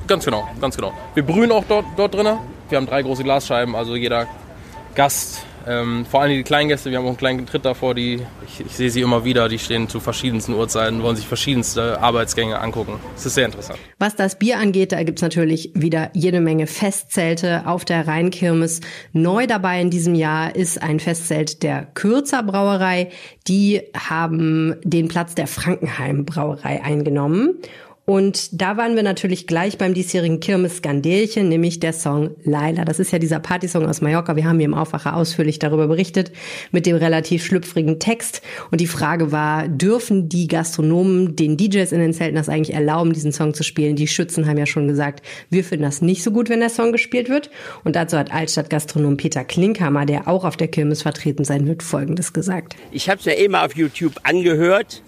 ganz 0.06 0.24
genau, 0.24 0.46
ganz 0.60 0.76
genau. 0.76 0.92
Wir 1.14 1.22
brühen 1.22 1.52
auch 1.52 1.64
dort, 1.68 1.86
dort 1.96 2.14
drin. 2.14 2.26
Wir 2.68 2.76
haben 2.76 2.86
drei 2.86 3.02
große 3.02 3.24
Glasscheiben, 3.24 3.74
also 3.74 3.96
jeder 3.96 4.26
Gast 4.94 5.46
ähm, 5.66 6.06
vor 6.06 6.22
allem 6.22 6.32
die 6.32 6.42
kleinen 6.42 6.68
Gäste, 6.68 6.90
wir 6.90 6.98
haben 6.98 7.04
auch 7.04 7.10
einen 7.10 7.16
kleinen 7.16 7.46
Tritt 7.46 7.64
davor, 7.64 7.94
die, 7.94 8.20
ich, 8.46 8.60
ich, 8.66 8.76
sehe 8.76 8.90
sie 8.90 9.00
immer 9.00 9.24
wieder, 9.24 9.48
die 9.48 9.58
stehen 9.58 9.88
zu 9.88 10.00
verschiedensten 10.00 10.54
Uhrzeiten, 10.54 11.02
wollen 11.02 11.16
sich 11.16 11.26
verschiedenste 11.26 12.00
Arbeitsgänge 12.00 12.60
angucken. 12.60 13.00
Es 13.16 13.26
ist 13.26 13.34
sehr 13.34 13.46
interessant. 13.46 13.78
Was 13.98 14.16
das 14.16 14.38
Bier 14.38 14.58
angeht, 14.58 14.92
da 14.92 15.02
gibt's 15.02 15.22
natürlich 15.22 15.70
wieder 15.74 16.10
jede 16.14 16.40
Menge 16.40 16.66
Festzelte 16.66 17.66
auf 17.66 17.84
der 17.84 18.06
Rheinkirmes. 18.06 18.80
Neu 19.12 19.46
dabei 19.46 19.80
in 19.80 19.90
diesem 19.90 20.14
Jahr 20.14 20.54
ist 20.54 20.82
ein 20.82 21.00
Festzelt 21.00 21.62
der 21.62 21.86
Kürzer 21.94 22.42
Brauerei. 22.42 23.10
Die 23.46 23.82
haben 23.96 24.76
den 24.84 25.08
Platz 25.08 25.34
der 25.34 25.46
Frankenheim 25.46 26.24
Brauerei 26.24 26.82
eingenommen. 26.82 27.58
Und 28.08 28.58
da 28.58 28.78
waren 28.78 28.96
wir 28.96 29.02
natürlich 29.02 29.46
gleich 29.46 29.76
beim 29.76 29.92
diesjährigen 29.92 30.40
Kirmes-Skandelchen, 30.40 31.46
nämlich 31.46 31.78
der 31.78 31.92
Song 31.92 32.30
Laila. 32.42 32.86
Das 32.86 33.00
ist 33.00 33.12
ja 33.12 33.18
dieser 33.18 33.38
Partysong 33.38 33.84
aus 33.84 34.00
Mallorca. 34.00 34.34
Wir 34.34 34.46
haben 34.46 34.56
hier 34.56 34.64
im 34.64 34.72
Aufwacher 34.72 35.14
ausführlich 35.14 35.58
darüber 35.58 35.88
berichtet, 35.88 36.32
mit 36.72 36.86
dem 36.86 36.96
relativ 36.96 37.44
schlüpfrigen 37.44 37.98
Text. 37.98 38.40
Und 38.70 38.80
die 38.80 38.86
Frage 38.86 39.30
war, 39.30 39.68
dürfen 39.68 40.30
die 40.30 40.48
Gastronomen 40.48 41.36
den 41.36 41.58
DJs 41.58 41.92
in 41.92 42.00
den 42.00 42.14
Zelten 42.14 42.36
das 42.36 42.48
eigentlich 42.48 42.74
erlauben, 42.74 43.12
diesen 43.12 43.32
Song 43.32 43.52
zu 43.52 43.62
spielen? 43.62 43.94
Die 43.94 44.08
Schützen 44.08 44.46
haben 44.46 44.56
ja 44.56 44.64
schon 44.64 44.88
gesagt, 44.88 45.22
wir 45.50 45.62
finden 45.62 45.84
das 45.84 46.00
nicht 46.00 46.22
so 46.22 46.30
gut, 46.30 46.48
wenn 46.48 46.60
der 46.60 46.70
Song 46.70 46.92
gespielt 46.92 47.28
wird. 47.28 47.50
Und 47.84 47.94
dazu 47.94 48.16
hat 48.16 48.32
Altstadtgastronom 48.32 49.18
Peter 49.18 49.44
Klinkhammer, 49.44 50.06
der 50.06 50.28
auch 50.28 50.46
auf 50.46 50.56
der 50.56 50.68
Kirmes 50.68 51.02
vertreten 51.02 51.44
sein 51.44 51.66
wird, 51.66 51.82
Folgendes 51.82 52.32
gesagt. 52.32 52.74
Ich 52.90 53.10
habe 53.10 53.18
es 53.18 53.26
ja 53.26 53.34
immer 53.34 53.66
auf 53.66 53.76
YouTube 53.76 54.14
angehört 54.22 55.02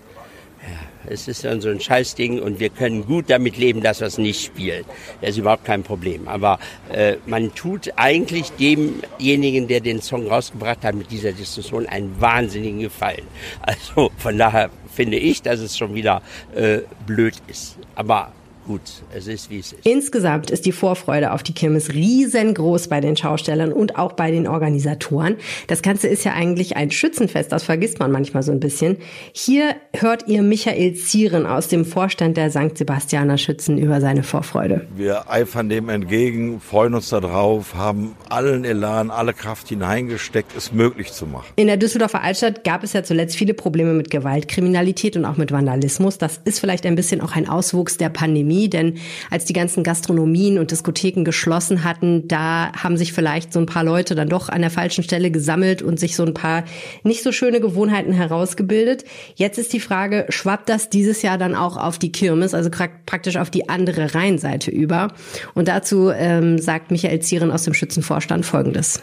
Es 1.06 1.28
ist 1.28 1.44
dann 1.44 1.60
so 1.60 1.68
ein 1.68 1.80
Scheißding 1.80 2.40
und 2.40 2.60
wir 2.60 2.68
können 2.68 3.06
gut 3.06 3.28
damit 3.28 3.56
leben, 3.56 3.80
dass 3.80 4.00
wir 4.00 4.06
es 4.06 4.18
nicht 4.18 4.44
spielen. 4.44 4.84
Das 5.20 5.30
ist 5.30 5.38
überhaupt 5.38 5.64
kein 5.64 5.82
Problem. 5.82 6.28
Aber 6.28 6.58
äh, 6.92 7.16
man 7.26 7.54
tut 7.54 7.92
eigentlich 7.96 8.52
demjenigen, 8.52 9.68
der 9.68 9.80
den 9.80 10.02
Song 10.02 10.28
rausgebracht 10.28 10.84
hat, 10.84 10.94
mit 10.94 11.10
dieser 11.10 11.32
Diskussion 11.32 11.86
einen 11.86 12.20
wahnsinnigen 12.20 12.80
Gefallen. 12.80 13.24
Also 13.62 14.10
von 14.18 14.36
daher 14.36 14.70
finde 14.92 15.18
ich, 15.18 15.42
dass 15.42 15.60
es 15.60 15.76
schon 15.76 15.94
wieder 15.94 16.22
äh, 16.54 16.78
blöd 17.06 17.34
ist. 17.46 17.76
Aber 17.94 18.32
gut, 18.66 18.80
es 19.14 19.26
ist 19.26 19.50
wie 19.50 19.58
es 19.58 19.72
ist. 19.72 19.86
Insgesamt 19.86 20.50
ist 20.50 20.66
die 20.66 20.72
Vorfreude 20.72 21.32
auf 21.32 21.42
die 21.42 21.52
Kirmes 21.52 21.92
riesengroß 21.92 22.88
bei 22.88 23.00
den 23.00 23.16
Schaustellern 23.16 23.72
und 23.72 23.96
auch 23.96 24.12
bei 24.12 24.30
den 24.30 24.46
Organisatoren. 24.46 25.36
Das 25.66 25.82
Ganze 25.82 26.08
ist 26.08 26.24
ja 26.24 26.34
eigentlich 26.34 26.76
ein 26.76 26.90
Schützenfest, 26.90 27.52
das 27.52 27.64
vergisst 27.64 27.98
man 27.98 28.12
manchmal 28.12 28.42
so 28.42 28.52
ein 28.52 28.60
bisschen. 28.60 28.98
Hier 29.32 29.76
hört 29.92 30.28
ihr 30.28 30.42
Michael 30.42 30.94
Zieren 30.94 31.46
aus 31.46 31.68
dem 31.68 31.84
Vorstand 31.84 32.36
der 32.36 32.50
St. 32.50 32.76
Sebastianer 32.76 33.38
Schützen 33.38 33.78
über 33.78 34.00
seine 34.00 34.22
Vorfreude. 34.22 34.86
Wir 34.94 35.30
eifern 35.30 35.68
dem 35.68 35.88
entgegen, 35.88 36.60
freuen 36.60 36.94
uns 36.94 37.08
darauf, 37.08 37.74
haben 37.74 38.16
allen 38.28 38.64
Elan, 38.64 39.10
alle 39.10 39.32
Kraft 39.32 39.68
hineingesteckt, 39.68 40.56
es 40.56 40.72
möglich 40.72 41.12
zu 41.12 41.26
machen. 41.26 41.46
In 41.56 41.66
der 41.66 41.76
Düsseldorfer 41.76 42.22
Altstadt 42.22 42.64
gab 42.64 42.84
es 42.84 42.92
ja 42.92 43.02
zuletzt 43.02 43.36
viele 43.36 43.54
Probleme 43.54 43.94
mit 43.94 44.10
Gewaltkriminalität 44.10 45.16
und 45.16 45.24
auch 45.24 45.36
mit 45.36 45.50
Vandalismus. 45.50 46.18
Das 46.18 46.40
ist 46.44 46.60
vielleicht 46.60 46.86
ein 46.86 46.94
bisschen 46.94 47.20
auch 47.20 47.34
ein 47.34 47.48
Auswuchs 47.48 47.96
der 47.96 48.10
Pandemie 48.10 48.49
denn 48.68 48.98
als 49.30 49.44
die 49.44 49.52
ganzen 49.52 49.82
Gastronomien 49.82 50.58
und 50.58 50.70
Diskotheken 50.70 51.24
geschlossen 51.24 51.84
hatten, 51.84 52.28
da 52.28 52.72
haben 52.72 52.96
sich 52.96 53.12
vielleicht 53.12 53.52
so 53.52 53.60
ein 53.60 53.66
paar 53.66 53.84
Leute 53.84 54.14
dann 54.14 54.28
doch 54.28 54.48
an 54.48 54.60
der 54.60 54.70
falschen 54.70 55.04
Stelle 55.04 55.30
gesammelt 55.30 55.82
und 55.82 55.98
sich 55.98 56.16
so 56.16 56.24
ein 56.24 56.34
paar 56.34 56.64
nicht 57.02 57.22
so 57.22 57.32
schöne 57.32 57.60
Gewohnheiten 57.60 58.12
herausgebildet. 58.12 59.04
Jetzt 59.34 59.58
ist 59.58 59.72
die 59.72 59.80
Frage, 59.80 60.26
schwappt 60.28 60.68
das 60.68 60.90
dieses 60.90 61.22
Jahr 61.22 61.38
dann 61.38 61.54
auch 61.54 61.76
auf 61.76 61.98
die 61.98 62.12
Kirmes, 62.12 62.54
also 62.54 62.70
praktisch 63.06 63.36
auf 63.36 63.50
die 63.50 63.68
andere 63.68 64.14
Rheinseite 64.14 64.70
über? 64.70 65.12
Und 65.54 65.68
dazu 65.68 66.10
ähm, 66.10 66.58
sagt 66.58 66.90
Michael 66.90 67.20
Zieren 67.20 67.50
aus 67.50 67.64
dem 67.64 67.74
Schützenvorstand 67.74 68.44
Folgendes. 68.44 69.02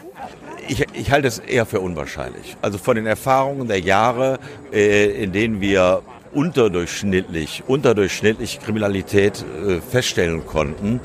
Ich, 0.68 0.84
ich, 0.92 1.10
halte 1.10 1.28
es 1.28 1.38
eher 1.38 1.64
für 1.64 1.80
unwahrscheinlich. 1.80 2.56
Also 2.60 2.76
von 2.76 2.96
den 2.96 3.06
Erfahrungen 3.06 3.68
der 3.68 3.80
Jahre, 3.80 4.38
äh, 4.70 5.22
in 5.22 5.32
denen 5.32 5.62
wir 5.62 6.02
unterdurchschnittlich, 6.38 7.64
unterdurchschnittlich 7.66 8.60
Kriminalität 8.60 9.44
äh, 9.66 9.80
feststellen 9.80 10.46
konnten, 10.46 11.00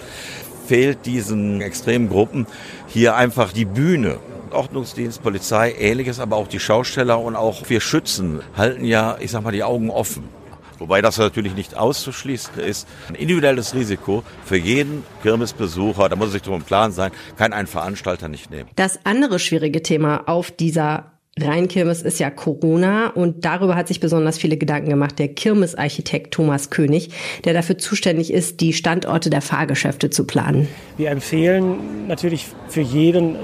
fehlt 0.67 1.07
diesen 1.07 1.59
extremen 1.59 2.07
Gruppen 2.07 2.45
hier 2.87 3.15
einfach 3.15 3.51
die 3.51 3.65
Bühne. 3.65 4.19
Ordnungsdienst, 4.51 5.23
Polizei, 5.23 5.73
ähnliches, 5.79 6.19
aber 6.19 6.35
auch 6.35 6.47
die 6.47 6.59
Schausteller 6.59 7.19
und 7.19 7.35
auch 7.35 7.67
wir 7.67 7.81
Schützen 7.81 8.41
halten 8.55 8.85
ja, 8.85 9.17
ich 9.19 9.31
sag 9.31 9.43
mal, 9.43 9.51
die 9.51 9.63
Augen 9.63 9.89
offen. 9.89 10.29
Wobei 10.77 11.01
das 11.01 11.17
natürlich 11.17 11.55
nicht 11.55 11.75
auszuschließen 11.75 12.59
ist. 12.59 12.87
Ein 13.09 13.15
individuelles 13.15 13.73
Risiko 13.73 14.23
für 14.45 14.57
jeden 14.57 15.03
Kirmesbesucher, 15.23 16.09
da 16.09 16.15
muss 16.15 16.31
sich 16.31 16.43
darüber 16.43 16.57
im 16.57 16.65
Klaren 16.67 16.91
sein, 16.91 17.11
kann 17.37 17.53
ein 17.53 17.65
Veranstalter 17.65 18.27
nicht 18.27 18.51
nehmen. 18.51 18.69
Das 18.75 18.99
andere 19.03 19.39
schwierige 19.39 19.81
Thema 19.81 20.27
auf 20.27 20.51
dieser 20.51 21.12
Rheinkirmes 21.41 22.03
ist 22.03 22.19
ja 22.19 22.29
Corona 22.29 23.07
und 23.07 23.43
darüber 23.43 23.75
hat 23.75 23.87
sich 23.87 23.99
besonders 23.99 24.37
viele 24.37 24.55
Gedanken 24.55 24.89
gemacht 24.89 25.17
der 25.17 25.29
Kirmesarchitekt 25.29 26.31
Thomas 26.31 26.69
König, 26.69 27.09
der 27.43 27.53
dafür 27.53 27.79
zuständig 27.79 28.31
ist, 28.31 28.61
die 28.61 28.71
Standorte 28.71 29.31
der 29.31 29.41
Fahrgeschäfte 29.41 30.11
zu 30.11 30.25
planen. 30.25 30.67
Wir 30.95 31.09
empfehlen 31.09 32.07
natürlich 32.07 32.47
für 32.69 32.81
jeden 32.81 33.37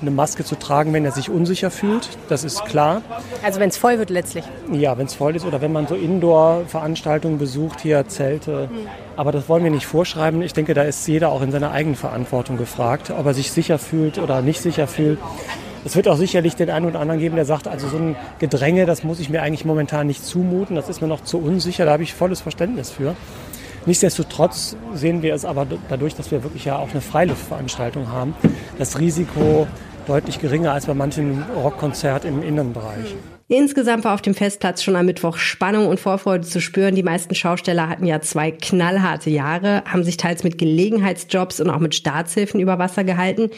eine 0.00 0.10
Maske 0.10 0.44
zu 0.44 0.56
tragen, 0.56 0.92
wenn 0.92 1.04
er 1.04 1.12
sich 1.12 1.30
unsicher 1.30 1.70
fühlt. 1.70 2.08
Das 2.28 2.44
ist 2.44 2.64
klar. 2.66 3.02
Also 3.42 3.58
wenn 3.58 3.70
es 3.70 3.78
voll 3.78 3.98
wird 3.98 4.10
letztlich. 4.10 4.44
Ja, 4.70 4.98
wenn 4.98 5.06
es 5.06 5.14
voll 5.14 5.34
ist 5.34 5.46
oder 5.46 5.60
wenn 5.60 5.72
man 5.72 5.86
so 5.86 5.94
Indoor-Veranstaltungen 5.94 7.38
besucht, 7.38 7.80
hier 7.80 8.06
Zelte. 8.06 8.68
Mhm. 8.70 8.86
Aber 9.16 9.32
das 9.32 9.48
wollen 9.48 9.64
wir 9.64 9.70
nicht 9.70 9.86
vorschreiben. 9.86 10.42
Ich 10.42 10.52
denke, 10.52 10.74
da 10.74 10.82
ist 10.82 11.06
jeder 11.08 11.30
auch 11.30 11.42
in 11.42 11.52
seiner 11.52 11.70
eigenen 11.70 11.96
Verantwortung 11.96 12.58
gefragt, 12.58 13.10
ob 13.10 13.24
er 13.26 13.34
sich 13.34 13.50
sicher 13.50 13.78
fühlt 13.78 14.18
oder 14.18 14.42
nicht 14.42 14.60
sicher 14.60 14.86
fühlt. 14.86 15.18
Es 15.84 15.96
wird 15.96 16.08
auch 16.08 16.16
sicherlich 16.16 16.56
den 16.56 16.70
einen 16.70 16.86
oder 16.86 17.00
anderen 17.00 17.20
geben, 17.20 17.36
der 17.36 17.44
sagt, 17.44 17.68
also 17.68 17.88
so 17.88 17.98
ein 17.98 18.16
Gedränge, 18.38 18.86
das 18.86 19.04
muss 19.04 19.20
ich 19.20 19.28
mir 19.28 19.42
eigentlich 19.42 19.66
momentan 19.66 20.06
nicht 20.06 20.24
zumuten, 20.24 20.76
das 20.76 20.88
ist 20.88 21.02
mir 21.02 21.08
noch 21.08 21.22
zu 21.22 21.38
unsicher, 21.38 21.84
da 21.84 21.92
habe 21.92 22.02
ich 22.02 22.14
volles 22.14 22.40
Verständnis 22.40 22.90
für. 22.90 23.14
Nichtsdestotrotz 23.84 24.76
sehen 24.94 25.20
wir 25.20 25.34
es 25.34 25.44
aber 25.44 25.66
dadurch, 25.90 26.14
dass 26.14 26.30
wir 26.30 26.42
wirklich 26.42 26.64
ja 26.64 26.78
auch 26.78 26.90
eine 26.90 27.02
Freiluftveranstaltung 27.02 28.10
haben, 28.10 28.34
das 28.78 28.98
Risiko 28.98 29.66
deutlich 30.06 30.40
geringer 30.40 30.72
als 30.72 30.86
bei 30.86 30.94
manchen 30.94 31.42
Rockkonzert 31.54 32.24
im 32.24 32.42
Innenbereich. 32.42 33.14
Insgesamt 33.48 34.04
war 34.04 34.14
auf 34.14 34.22
dem 34.22 34.34
Festplatz 34.34 34.82
schon 34.82 34.96
am 34.96 35.04
Mittwoch 35.04 35.36
Spannung 35.36 35.86
und 35.88 36.00
Vorfreude 36.00 36.46
zu 36.46 36.62
spüren. 36.62 36.94
Die 36.94 37.02
meisten 37.02 37.34
Schausteller 37.34 37.90
hatten 37.90 38.06
ja 38.06 38.22
zwei 38.22 38.50
knallharte 38.50 39.28
Jahre, 39.28 39.82
haben 39.84 40.02
sich 40.02 40.16
teils 40.16 40.44
mit 40.44 40.56
Gelegenheitsjobs 40.56 41.60
und 41.60 41.68
auch 41.68 41.78
mit 41.78 41.94
Staatshilfen 41.94 42.58
über 42.58 42.78
Wasser 42.78 43.04
gehalten 43.04 43.50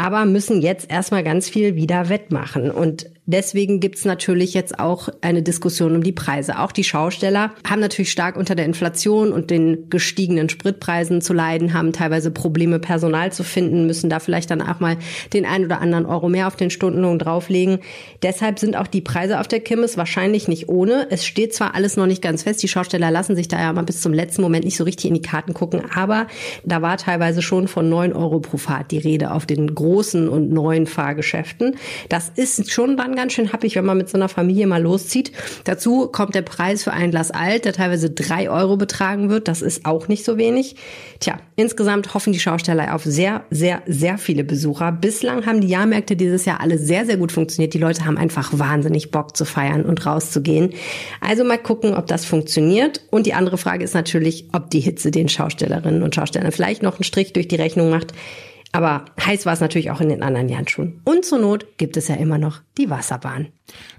aber 0.00 0.24
müssen 0.24 0.62
jetzt 0.62 0.90
erstmal 0.90 1.22
ganz 1.22 1.48
viel 1.50 1.76
wieder 1.76 2.08
wettmachen. 2.08 2.70
Und 2.70 3.10
deswegen 3.32 3.80
gibt's 3.80 4.04
natürlich 4.04 4.54
jetzt 4.54 4.78
auch 4.78 5.08
eine 5.20 5.42
Diskussion 5.42 5.94
um 5.96 6.02
die 6.02 6.12
Preise. 6.12 6.58
Auch 6.58 6.72
die 6.72 6.84
Schausteller 6.84 7.52
haben 7.68 7.80
natürlich 7.80 8.10
stark 8.10 8.36
unter 8.36 8.54
der 8.54 8.64
Inflation 8.64 9.32
und 9.32 9.50
den 9.50 9.90
gestiegenen 9.90 10.48
Spritpreisen 10.48 11.20
zu 11.20 11.32
leiden, 11.32 11.72
haben 11.74 11.92
teilweise 11.92 12.30
Probleme, 12.30 12.78
Personal 12.78 13.32
zu 13.32 13.44
finden, 13.44 13.86
müssen 13.86 14.10
da 14.10 14.20
vielleicht 14.20 14.50
dann 14.50 14.62
auch 14.62 14.80
mal 14.80 14.96
den 15.32 15.46
ein 15.46 15.64
oder 15.64 15.80
anderen 15.80 16.06
Euro 16.06 16.28
mehr 16.28 16.46
auf 16.46 16.56
den 16.56 16.70
Stundenlohn 16.70 17.18
drauflegen. 17.18 17.80
Deshalb 18.22 18.58
sind 18.58 18.76
auch 18.76 18.86
die 18.86 19.00
Preise 19.00 19.40
auf 19.40 19.48
der 19.48 19.60
Kimmes 19.60 19.96
wahrscheinlich 19.96 20.48
nicht 20.48 20.68
ohne. 20.68 21.06
Es 21.10 21.26
steht 21.26 21.54
zwar 21.54 21.74
alles 21.74 21.96
noch 21.96 22.06
nicht 22.06 22.22
ganz 22.22 22.42
fest, 22.42 22.62
die 22.62 22.68
Schausteller 22.68 23.10
lassen 23.10 23.36
sich 23.36 23.48
da 23.48 23.58
ja 23.60 23.72
mal 23.72 23.82
bis 23.82 24.00
zum 24.00 24.12
letzten 24.12 24.42
Moment 24.42 24.64
nicht 24.64 24.76
so 24.76 24.84
richtig 24.84 25.06
in 25.06 25.14
die 25.14 25.22
Karten 25.22 25.54
gucken, 25.54 25.82
aber 25.94 26.26
da 26.64 26.82
war 26.82 26.96
teilweise 26.96 27.42
schon 27.42 27.68
von 27.68 27.88
neun 27.88 28.12
Euro 28.12 28.40
pro 28.40 28.56
Fahrt 28.56 28.90
die 28.90 28.98
Rede 28.98 29.32
auf 29.32 29.46
den 29.46 29.74
großen 29.74 30.28
und 30.28 30.50
neuen 30.50 30.86
Fahrgeschäften. 30.86 31.76
Das 32.08 32.30
ist 32.34 32.70
schon 32.70 32.96
dann 32.96 33.19
ganz 33.20 33.34
schön 33.34 33.52
happig, 33.52 33.76
wenn 33.76 33.84
man 33.84 33.98
mit 33.98 34.08
so 34.08 34.16
einer 34.16 34.30
Familie 34.30 34.66
mal 34.66 34.80
loszieht. 34.80 35.30
Dazu 35.64 36.08
kommt 36.08 36.34
der 36.34 36.40
Preis 36.40 36.84
für 36.84 36.92
ein 36.92 37.10
Glas 37.10 37.30
Alt, 37.30 37.66
der 37.66 37.74
teilweise 37.74 38.08
drei 38.08 38.48
Euro 38.48 38.78
betragen 38.78 39.28
wird. 39.28 39.46
Das 39.46 39.60
ist 39.60 39.84
auch 39.84 40.08
nicht 40.08 40.24
so 40.24 40.38
wenig. 40.38 40.76
Tja, 41.18 41.38
insgesamt 41.56 42.14
hoffen 42.14 42.32
die 42.32 42.40
Schausteller 42.40 42.94
auf 42.94 43.04
sehr, 43.04 43.44
sehr, 43.50 43.82
sehr 43.86 44.16
viele 44.16 44.42
Besucher. 44.42 44.90
Bislang 44.90 45.44
haben 45.44 45.60
die 45.60 45.68
Jahrmärkte 45.68 46.16
dieses 46.16 46.46
Jahr 46.46 46.62
alle 46.62 46.78
sehr, 46.78 47.04
sehr 47.04 47.18
gut 47.18 47.30
funktioniert. 47.30 47.74
Die 47.74 47.78
Leute 47.78 48.06
haben 48.06 48.16
einfach 48.16 48.58
wahnsinnig 48.58 49.10
Bock 49.10 49.36
zu 49.36 49.44
feiern 49.44 49.84
und 49.84 50.06
rauszugehen. 50.06 50.72
Also 51.20 51.44
mal 51.44 51.58
gucken, 51.58 51.94
ob 51.94 52.06
das 52.06 52.24
funktioniert. 52.24 53.02
Und 53.10 53.26
die 53.26 53.34
andere 53.34 53.58
Frage 53.58 53.84
ist 53.84 53.92
natürlich, 53.92 54.46
ob 54.54 54.70
die 54.70 54.80
Hitze 54.80 55.10
den 55.10 55.28
Schaustellerinnen 55.28 56.02
und 56.02 56.14
Schaustellern 56.14 56.52
vielleicht 56.52 56.82
noch 56.82 56.94
einen 56.94 57.04
Strich 57.04 57.34
durch 57.34 57.48
die 57.48 57.56
Rechnung 57.56 57.90
macht. 57.90 58.14
Aber 58.72 59.04
heiß 59.20 59.46
war 59.46 59.52
es 59.52 59.60
natürlich 59.60 59.90
auch 59.90 60.00
in 60.00 60.08
den 60.08 60.22
anderen 60.22 60.48
Jahren 60.48 60.68
schon. 60.68 61.00
Und 61.04 61.24
zur 61.24 61.38
Not 61.38 61.76
gibt 61.76 61.96
es 61.96 62.08
ja 62.08 62.14
immer 62.14 62.38
noch 62.38 62.60
die 62.78 62.88
Wasserbahn. 62.88 63.48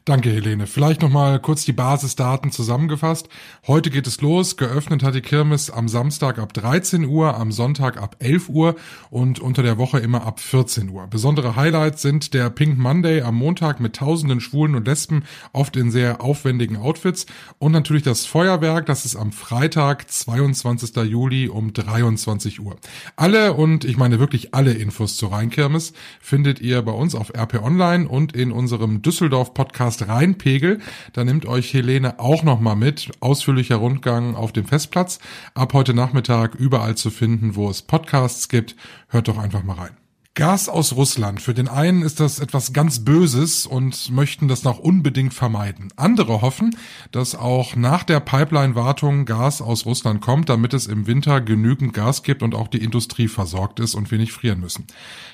Danke, 0.06 0.32
Helene. 0.32 0.66
Vielleicht 0.66 1.02
nochmal 1.02 1.40
kurz 1.40 1.64
die 1.64 1.74
Basisdaten 1.74 2.52
zusammengefasst. 2.52 3.30
Heute 3.68 3.92
geht 3.92 4.08
es 4.08 4.20
los. 4.22 4.58
Geöffnet 4.58 5.04
hat 5.04 5.14
die 5.14 5.22
Kirmes 5.22 5.70
am 5.70 5.88
Samstag 5.88 6.40
ab 6.40 6.54
13 6.54 7.06
Uhr, 7.06 7.38
am 7.38 7.52
Sonntag 7.52 8.02
ab 8.02 8.16
11 8.20 8.50
Uhr 8.50 8.76
und 9.12 9.40
unter 9.40 9.62
der 9.62 9.78
Woche 9.78 10.00
immer 10.00 10.26
ab 10.26 10.40
14 10.40 10.90
Uhr. 10.90 11.08
Besondere 11.08 11.56
Highlights 11.56 12.02
sind 12.02 12.34
der 12.34 12.50
Pink 12.50 12.78
Monday 12.78 13.22
am 13.22 13.36
Montag 13.36 13.80
mit 13.80 13.96
tausenden 13.96 14.40
Schwulen 14.40 14.76
und 14.76 14.88
Lesben, 14.88 15.24
oft 15.54 15.76
in 15.76 15.92
sehr 15.92 16.22
aufwendigen 16.22 16.78
Outfits 16.78 17.26
und 17.60 17.72
natürlich 17.72 18.04
das 18.04 18.26
Feuerwerk, 18.26 18.88
das 18.88 19.06
ist 19.06 19.16
am 19.16 19.32
Freitag, 19.32 20.10
22. 20.10 20.96
Juli 21.04 21.48
um 21.48 21.74
23 21.74 22.60
Uhr. 22.60 22.78
Alle 23.16 23.54
und 23.54 23.86
ich 23.86 23.98
meine 23.98 24.20
wirklich 24.20 24.54
alle 24.54 24.74
Infos 24.74 25.18
zur 25.18 25.32
Rheinkirmes 25.32 25.94
findet 26.20 26.60
ihr 26.60 26.82
bei 26.82 26.92
uns 26.92 27.14
auf 27.14 27.34
RP 27.36 27.62
Online 27.62 28.08
und 28.08 28.36
in 28.36 28.52
unserem 28.52 29.02
Düsseldorf 29.02 29.54
Podcast 29.62 30.08
Rheinpegel. 30.08 30.80
Da 31.14 31.24
nimmt 31.24 31.46
euch 31.46 31.72
Helene 31.72 32.20
auch 32.20 32.42
nochmal 32.42 32.76
mit. 32.76 33.12
Ausführlicher 33.20 33.76
Rundgang 33.76 34.34
auf 34.34 34.52
dem 34.52 34.66
Festplatz. 34.66 35.20
Ab 35.54 35.74
heute 35.74 35.94
Nachmittag 35.94 36.56
überall 36.56 36.96
zu 36.96 37.12
finden, 37.12 37.56
wo 37.56 37.70
es 37.70 37.84
Podcasts 37.84 38.50
gibt. 38.50 38.76
Hört 39.10 39.28
doch 39.28 39.38
einfach 39.38 39.62
mal 39.62 39.76
rein. 39.76 40.01
Gas 40.34 40.70
aus 40.70 40.96
Russland. 40.96 41.42
Für 41.42 41.54
den 41.54 41.68
einen 41.68 42.04
ist 42.04 42.22
das 42.22 42.40
etwas 42.40 42.72
ganz 42.72 43.04
Böses 43.04 43.66
und 43.66 44.12
möchten 44.12 44.48
das 44.48 44.64
noch 44.64 44.80
unbedingt 44.80 45.34
vermeiden. 45.34 45.92
Andere 45.98 46.42
hoffen, 46.42 46.74
dass 47.12 47.36
auch 47.36 47.76
nach 47.76 48.06
der 48.06 48.22
Pipeline-Wartung 48.22 49.26
Gas 49.26 49.62
aus 49.62 49.86
Russland 49.86 50.22
kommt, 50.22 50.48
damit 50.48 50.74
es 50.74 50.88
im 50.88 51.06
Winter 51.06 51.42
genügend 51.42 51.94
Gas 51.94 52.24
gibt 52.24 52.44
und 52.44 52.56
auch 52.56 52.70
die 52.70 52.82
Industrie 52.82 53.28
versorgt 53.28 53.82
ist 53.82 53.94
und 53.94 54.10
wir 54.10 54.20
nicht 54.20 54.32
frieren 54.32 54.62
müssen. 54.62 54.88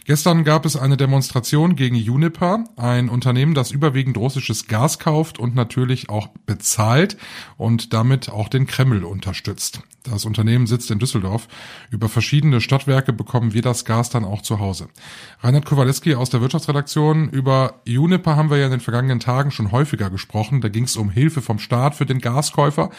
Gestern 0.05 0.43
gab 0.43 0.65
es 0.65 0.75
eine 0.75 0.97
Demonstration 0.97 1.75
gegen 1.75 1.95
Uniper, 1.95 2.63
ein 2.75 3.09
Unternehmen, 3.09 3.53
das 3.53 3.69
überwiegend 3.69 4.17
russisches 4.17 4.65
Gas 4.65 4.97
kauft 4.97 5.37
und 5.37 5.53
natürlich 5.53 6.09
auch 6.09 6.29
bezahlt 6.47 7.17
und 7.55 7.93
damit 7.93 8.29
auch 8.29 8.49
den 8.49 8.65
Kreml 8.65 9.03
unterstützt. 9.03 9.81
Das 10.09 10.25
Unternehmen 10.25 10.67
sitzt 10.67 10.89
in 10.89 10.99
Düsseldorf. 10.99 11.47
Über 11.91 12.09
verschiedene 12.09 12.61
Stadtwerke 12.61 13.13
bekommen 13.13 13.53
wir 13.53 13.61
das 13.61 13.85
Gas 13.85 14.09
dann 14.09 14.25
auch 14.25 14.41
zu 14.41 14.59
Hause. 14.59 14.86
Reinhard 15.41 15.65
Kowaleski 15.65 16.15
aus 16.15 16.29
der 16.29 16.41
Wirtschaftsredaktion. 16.41 17.29
Über 17.29 17.75
Juniper 17.85 18.35
haben 18.35 18.49
wir 18.49 18.57
ja 18.57 18.65
in 18.65 18.71
den 18.71 18.79
vergangenen 18.79 19.19
Tagen 19.19 19.51
schon 19.51 19.71
häufiger 19.71 20.09
gesprochen. 20.09 20.61
Da 20.61 20.69
ging 20.69 20.85
es 20.85 20.97
um 20.97 21.09
Hilfe 21.09 21.41
vom 21.41 21.59
Staat 21.59 21.95
für 21.95 22.05
den 22.05 22.19
Gaskäufer. 22.19 22.89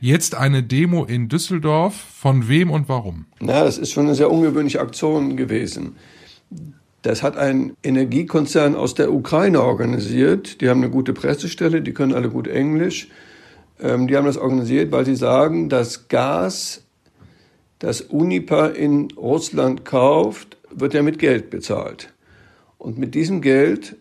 Jetzt 0.00 0.34
eine 0.34 0.62
Demo 0.62 1.04
in 1.04 1.28
Düsseldorf. 1.28 1.94
Von 1.94 2.48
wem 2.48 2.70
und 2.70 2.88
warum? 2.88 3.26
Na, 3.40 3.64
das 3.64 3.78
ist 3.78 3.92
schon 3.92 4.06
eine 4.06 4.14
sehr 4.14 4.30
ungewöhnliche 4.30 4.80
Aktion 4.80 5.36
gewesen. 5.36 5.96
Das 7.02 7.22
hat 7.22 7.36
ein 7.36 7.74
Energiekonzern 7.82 8.74
aus 8.74 8.94
der 8.94 9.12
Ukraine 9.12 9.62
organisiert. 9.62 10.60
Die 10.60 10.68
haben 10.68 10.82
eine 10.82 10.90
gute 10.90 11.12
Pressestelle, 11.14 11.80
die 11.80 11.94
können 11.94 12.12
alle 12.12 12.28
gut 12.28 12.48
Englisch. 12.48 13.08
Ähm, 13.80 14.08
die 14.08 14.16
haben 14.16 14.26
das 14.26 14.36
organisiert, 14.36 14.92
weil 14.92 15.04
sie 15.06 15.16
sagen, 15.16 15.68
das 15.68 16.08
Gas, 16.08 16.82
das 17.78 18.00
Uniper 18.00 18.74
in 18.74 19.08
Russland 19.16 19.84
kauft, 19.84 20.57
wird 20.70 20.94
ja 20.94 21.02
mit 21.02 21.18
Geld 21.18 21.50
bezahlt. 21.50 22.12
Und 22.78 22.98
mit 22.98 23.14
diesem 23.14 23.40
Geld 23.40 23.96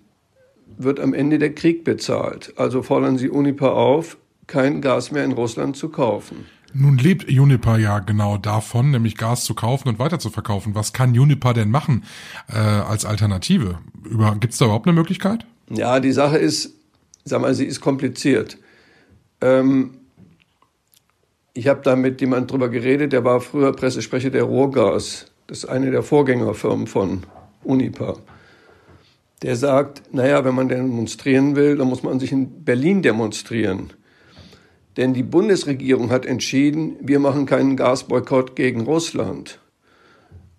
wird 0.77 0.99
am 0.99 1.13
Ende 1.13 1.39
der 1.39 1.53
Krieg 1.53 1.83
bezahlt. 1.83 2.53
Also 2.57 2.83
fordern 2.83 3.17
sie 3.17 3.29
Uniper 3.29 3.73
auf, 3.73 4.17
kein 4.45 4.81
Gas 4.81 5.11
mehr 5.11 5.23
in 5.23 5.31
Russland 5.31 5.75
zu 5.75 5.89
kaufen. 5.89 6.45
Nun 6.73 6.97
lebt 6.97 7.27
Uniper 7.27 7.77
ja 7.77 7.99
genau 7.99 8.37
davon, 8.37 8.91
nämlich 8.91 9.17
Gas 9.17 9.45
zu 9.45 9.55
kaufen 9.55 9.87
und 9.87 9.99
weiter 9.99 10.19
zu 10.19 10.29
verkaufen. 10.29 10.75
Was 10.75 10.93
kann 10.93 11.17
Uniper 11.17 11.53
denn 11.53 11.71
machen 11.71 12.03
äh, 12.49 12.57
als 12.57 13.05
Alternative? 13.05 13.79
Gibt 14.39 14.53
es 14.53 14.59
da 14.59 14.65
überhaupt 14.65 14.85
eine 14.85 14.95
Möglichkeit? 14.95 15.45
Ja, 15.69 15.99
die 15.99 16.11
Sache 16.11 16.37
ist, 16.37 16.75
sag 17.23 17.41
mal, 17.41 17.53
sie 17.55 17.65
ist 17.65 17.81
kompliziert. 17.81 18.57
Ähm, 19.41 19.97
ich 21.53 21.67
habe 21.67 21.81
da 21.81 21.95
mit 21.95 22.21
jemand 22.21 22.51
drüber 22.51 22.69
geredet, 22.69 23.13
der 23.13 23.23
war 23.23 23.41
früher 23.41 23.71
Pressesprecher 23.71 24.29
der 24.29 24.43
Ruhrgas. 24.43 25.31
Das 25.47 25.59
ist 25.59 25.65
eine 25.65 25.91
der 25.91 26.03
Vorgängerfirmen 26.03 26.87
von 26.87 27.23
Uniper. 27.63 28.19
Der 29.41 29.55
sagt, 29.55 30.13
naja, 30.13 30.43
wenn 30.43 30.55
man 30.55 30.67
demonstrieren 30.67 31.55
will, 31.55 31.77
dann 31.77 31.87
muss 31.87 32.03
man 32.03 32.19
sich 32.19 32.31
in 32.31 32.65
Berlin 32.65 33.01
demonstrieren. 33.01 33.93
Denn 34.97 35.13
die 35.13 35.23
Bundesregierung 35.23 36.09
hat 36.09 36.25
entschieden, 36.25 36.97
wir 37.01 37.19
machen 37.19 37.45
keinen 37.45 37.77
Gasboykott 37.77 38.55
gegen 38.55 38.81
Russland. 38.81 39.59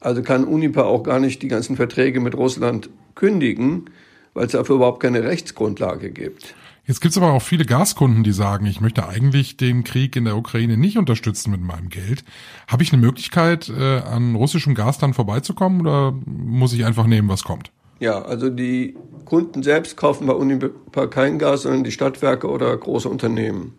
Also 0.01 0.23
kann 0.23 0.45
Uniper 0.45 0.87
auch 0.87 1.03
gar 1.03 1.19
nicht 1.19 1.43
die 1.43 1.49
ganzen 1.49 1.77
Verträge 1.77 2.21
mit 2.21 2.37
Russland 2.37 2.89
kündigen, 3.15 3.91
weil 4.33 4.47
es 4.47 4.53
dafür 4.53 4.77
überhaupt 4.77 5.03
keine 5.03 5.25
Rechtsgrundlage 5.25 6.11
gibt. 6.11 6.55
Jetzt 6.89 7.03
gibt 7.03 7.13
es 7.13 7.19
aber 7.19 7.35
auch 7.35 7.43
viele 7.43 7.67
Gaskunden, 7.67 8.25
die 8.25 8.33
sagen, 8.33 8.65
ich 8.65 8.81
möchte 8.81 9.07
eigentlich 9.07 9.59
den 9.59 9.85
Krieg 9.85 10.17
in 10.17 10.25
der 10.25 10.39
Ukraine 10.39 10.79
nicht 10.79 10.97
unterstützen 10.97 11.51
mit 11.51 11.61
meinem 11.61 11.91
Geld. 11.91 12.25
Habe 12.67 12.83
ich 12.83 12.95
eine 12.95 13.03
Möglichkeit, 13.03 13.69
äh, 13.69 13.99
an 13.99 14.35
russischem 14.35 14.75
Gas 14.75 14.97
dann 14.97 15.13
vorbeizukommen 15.13 15.83
oder 15.83 16.15
muss 16.25 16.73
ich 16.73 16.87
einfach 16.87 17.07
nehmen, 17.07 17.29
was 17.29 17.45
kommt? 17.45 17.71
Ja, 18.01 18.23
also 18.23 18.49
die 18.49 18.97
Kunden 19.27 19.63
selbst 19.63 19.99
kaufen 19.99 20.27
bei 20.27 20.33
Uniper 20.33 21.09
kein 21.09 21.39
Gas, 21.39 21.63
sondern 21.63 21.85
die 21.85 21.93
Stadtwerke 21.93 22.49
oder 22.49 22.75
große 22.75 23.11
Unternehmen. 23.11 23.75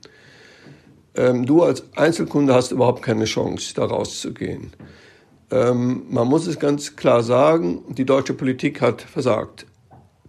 Ähm, 1.16 1.48
du 1.48 1.64
als 1.64 1.84
Einzelkunde 1.98 2.54
hast 2.54 2.72
überhaupt 2.72 3.02
keine 3.02 3.26
Chance, 3.26 3.74
da 3.74 3.86
rauszugehen. 3.86 4.74
Ähm, 5.50 6.04
man 6.12 6.28
muss 6.28 6.46
es 6.46 6.60
ganz 6.60 6.96
klar 6.96 7.24
sagen, 7.24 7.82
die 7.90 8.06
deutsche 8.06 8.36
Politik 8.36 8.82
hat 8.82 9.02
versagt. 9.02 9.66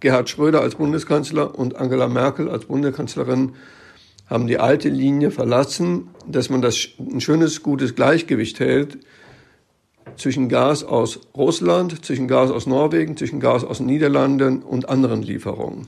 Gerhard 0.01 0.29
Schröder 0.29 0.61
als 0.61 0.75
Bundeskanzler 0.75 1.57
und 1.57 1.77
Angela 1.77 2.07
Merkel 2.07 2.49
als 2.49 2.65
Bundeskanzlerin 2.65 3.53
haben 4.27 4.47
die 4.47 4.57
alte 4.57 4.89
Linie 4.89 5.29
verlassen, 5.29 6.09
dass 6.27 6.49
man 6.49 6.61
das 6.61 6.87
ein 6.99 7.21
schönes, 7.21 7.63
gutes 7.63 7.95
Gleichgewicht 7.95 8.59
hält 8.59 8.97
zwischen 10.17 10.49
Gas 10.49 10.83
aus 10.83 11.19
Russland, 11.35 12.03
zwischen 12.03 12.27
Gas 12.27 12.49
aus 12.49 12.65
Norwegen, 12.65 13.15
zwischen 13.15 13.39
Gas 13.39 13.63
aus 13.63 13.77
den 13.77 13.87
Niederlanden 13.87 14.63
und 14.63 14.89
anderen 14.89 15.21
Lieferungen. 15.21 15.87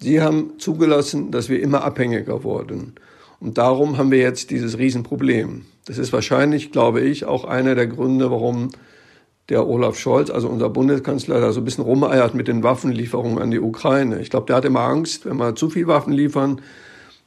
Sie 0.00 0.20
haben 0.20 0.54
zugelassen, 0.58 1.30
dass 1.30 1.48
wir 1.48 1.60
immer 1.60 1.84
abhängiger 1.84 2.44
wurden. 2.44 2.94
Und 3.38 3.58
darum 3.58 3.98
haben 3.98 4.10
wir 4.10 4.18
jetzt 4.18 4.50
dieses 4.50 4.78
Riesenproblem. 4.78 5.66
Das 5.84 5.98
ist 5.98 6.12
wahrscheinlich, 6.12 6.72
glaube 6.72 7.00
ich, 7.00 7.24
auch 7.24 7.44
einer 7.44 7.74
der 7.74 7.86
Gründe, 7.86 8.30
warum 8.30 8.70
der 9.52 9.68
Olaf 9.68 9.98
Scholz, 9.98 10.30
also 10.30 10.48
unser 10.48 10.70
Bundeskanzler, 10.70 11.38
da 11.40 11.52
so 11.52 11.60
ein 11.60 11.64
bisschen 11.64 11.84
rumeiert 11.84 12.34
mit 12.34 12.48
den 12.48 12.62
Waffenlieferungen 12.62 13.38
an 13.38 13.50
die 13.50 13.60
Ukraine. 13.60 14.18
Ich 14.20 14.30
glaube, 14.30 14.46
der 14.46 14.56
hat 14.56 14.64
immer 14.64 14.80
Angst, 14.80 15.26
wenn 15.26 15.36
wir 15.36 15.54
zu 15.54 15.68
viel 15.68 15.86
Waffen 15.86 16.14
liefern, 16.14 16.62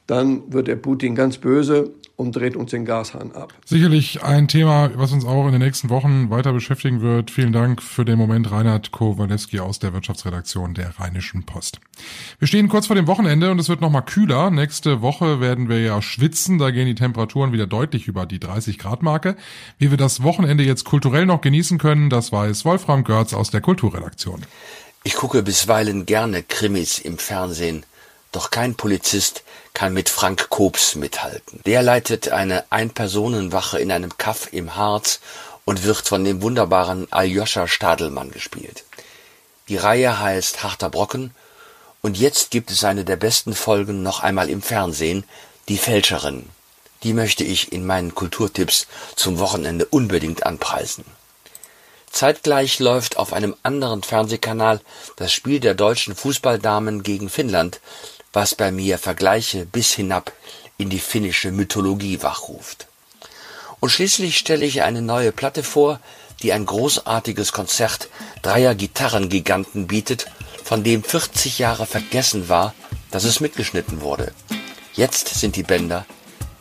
dann 0.08 0.52
wird 0.52 0.66
der 0.66 0.74
Putin 0.74 1.14
ganz 1.14 1.38
böse 1.38 1.92
und 2.16 2.34
dreht 2.34 2.56
uns 2.56 2.70
den 2.70 2.84
Gashahn 2.84 3.32
ab. 3.32 3.52
Sicherlich 3.64 4.22
ein 4.22 4.48
Thema, 4.48 4.90
was 4.94 5.12
uns 5.12 5.24
auch 5.24 5.46
in 5.46 5.52
den 5.52 5.60
nächsten 5.60 5.90
Wochen 5.90 6.30
weiter 6.30 6.52
beschäftigen 6.52 7.02
wird. 7.02 7.30
Vielen 7.30 7.52
Dank 7.52 7.82
für 7.82 8.04
den 8.04 8.18
Moment, 8.18 8.50
Reinhard 8.50 8.90
Kowalewski 8.90 9.60
aus 9.60 9.78
der 9.78 9.92
Wirtschaftsredaktion 9.92 10.74
der 10.74 10.98
Rheinischen 10.98 11.44
Post. 11.44 11.80
Wir 12.38 12.48
stehen 12.48 12.68
kurz 12.68 12.86
vor 12.86 12.96
dem 12.96 13.06
Wochenende 13.06 13.50
und 13.50 13.58
es 13.58 13.68
wird 13.68 13.82
nochmal 13.82 14.04
kühler. 14.04 14.50
Nächste 14.50 15.02
Woche 15.02 15.40
werden 15.40 15.68
wir 15.68 15.80
ja 15.80 16.00
schwitzen. 16.00 16.58
Da 16.58 16.70
gehen 16.70 16.86
die 16.86 16.94
Temperaturen 16.94 17.52
wieder 17.52 17.66
deutlich 17.66 18.08
über 18.08 18.24
die 18.24 18.40
30 18.40 18.78
Grad 18.78 19.02
Marke. 19.02 19.36
Wie 19.78 19.90
wir 19.90 19.98
das 19.98 20.22
Wochenende 20.22 20.64
jetzt 20.64 20.84
kulturell 20.84 21.26
noch 21.26 21.42
genießen 21.42 21.78
können, 21.78 22.08
das 22.08 22.32
weiß 22.32 22.64
Wolfram 22.64 23.04
Görz 23.04 23.34
aus 23.34 23.50
der 23.50 23.60
Kulturredaktion. 23.60 24.42
Ich 25.04 25.14
gucke 25.14 25.42
bisweilen 25.42 26.06
gerne 26.06 26.42
Krimis 26.42 26.98
im 26.98 27.18
Fernsehen. 27.18 27.84
Doch 28.32 28.50
kein 28.50 28.74
Polizist 28.74 29.42
kann 29.72 29.92
mit 29.92 30.08
Frank 30.08 30.48
Kobs 30.48 30.94
mithalten. 30.94 31.60
Der 31.66 31.82
leitet 31.82 32.28
eine 32.28 32.64
Ein-Personen-Wache 32.70 33.78
in 33.78 33.92
einem 33.92 34.16
Kaff 34.18 34.52
im 34.52 34.76
Harz 34.76 35.20
und 35.64 35.84
wird 35.84 36.06
von 36.06 36.24
dem 36.24 36.42
wunderbaren 36.42 37.10
Aljoscha 37.12 37.68
Stadelmann 37.68 38.30
gespielt. 38.30 38.84
Die 39.68 39.76
Reihe 39.76 40.18
heißt 40.18 40.62
Harter 40.62 40.90
Brocken 40.90 41.34
und 42.00 42.16
jetzt 42.16 42.50
gibt 42.50 42.70
es 42.70 42.84
eine 42.84 43.04
der 43.04 43.16
besten 43.16 43.54
Folgen 43.54 44.02
noch 44.02 44.20
einmal 44.20 44.48
im 44.48 44.62
Fernsehen, 44.62 45.24
Die 45.68 45.78
Fälscherin. 45.78 46.48
Die 47.02 47.12
möchte 47.12 47.42
ich 47.42 47.72
in 47.72 47.84
meinen 47.84 48.14
Kulturtipps 48.14 48.86
zum 49.16 49.38
Wochenende 49.40 49.86
unbedingt 49.86 50.46
anpreisen. 50.46 51.04
Zeitgleich 52.10 52.78
läuft 52.78 53.18
auf 53.18 53.32
einem 53.32 53.56
anderen 53.62 54.02
Fernsehkanal 54.02 54.80
das 55.16 55.32
Spiel 55.32 55.60
der 55.60 55.74
deutschen 55.74 56.14
Fußballdamen 56.14 57.02
gegen 57.02 57.28
Finnland 57.28 57.80
was 58.36 58.54
bei 58.54 58.70
mir 58.70 58.98
Vergleiche 58.98 59.64
bis 59.64 59.94
hinab 59.94 60.30
in 60.76 60.90
die 60.90 60.98
finnische 60.98 61.52
Mythologie 61.52 62.22
wachruft. 62.22 62.86
Und 63.80 63.88
schließlich 63.88 64.36
stelle 64.36 64.66
ich 64.66 64.82
eine 64.82 65.00
neue 65.00 65.32
Platte 65.32 65.62
vor, 65.62 66.00
die 66.42 66.52
ein 66.52 66.66
großartiges 66.66 67.52
Konzert 67.52 68.10
dreier 68.42 68.74
Gitarrengiganten 68.74 69.86
bietet, 69.86 70.26
von 70.62 70.84
dem 70.84 71.02
40 71.02 71.58
Jahre 71.58 71.86
vergessen 71.86 72.50
war, 72.50 72.74
dass 73.10 73.24
es 73.24 73.40
mitgeschnitten 73.40 74.02
wurde. 74.02 74.34
Jetzt 74.92 75.28
sind 75.28 75.56
die 75.56 75.62
Bänder 75.62 76.04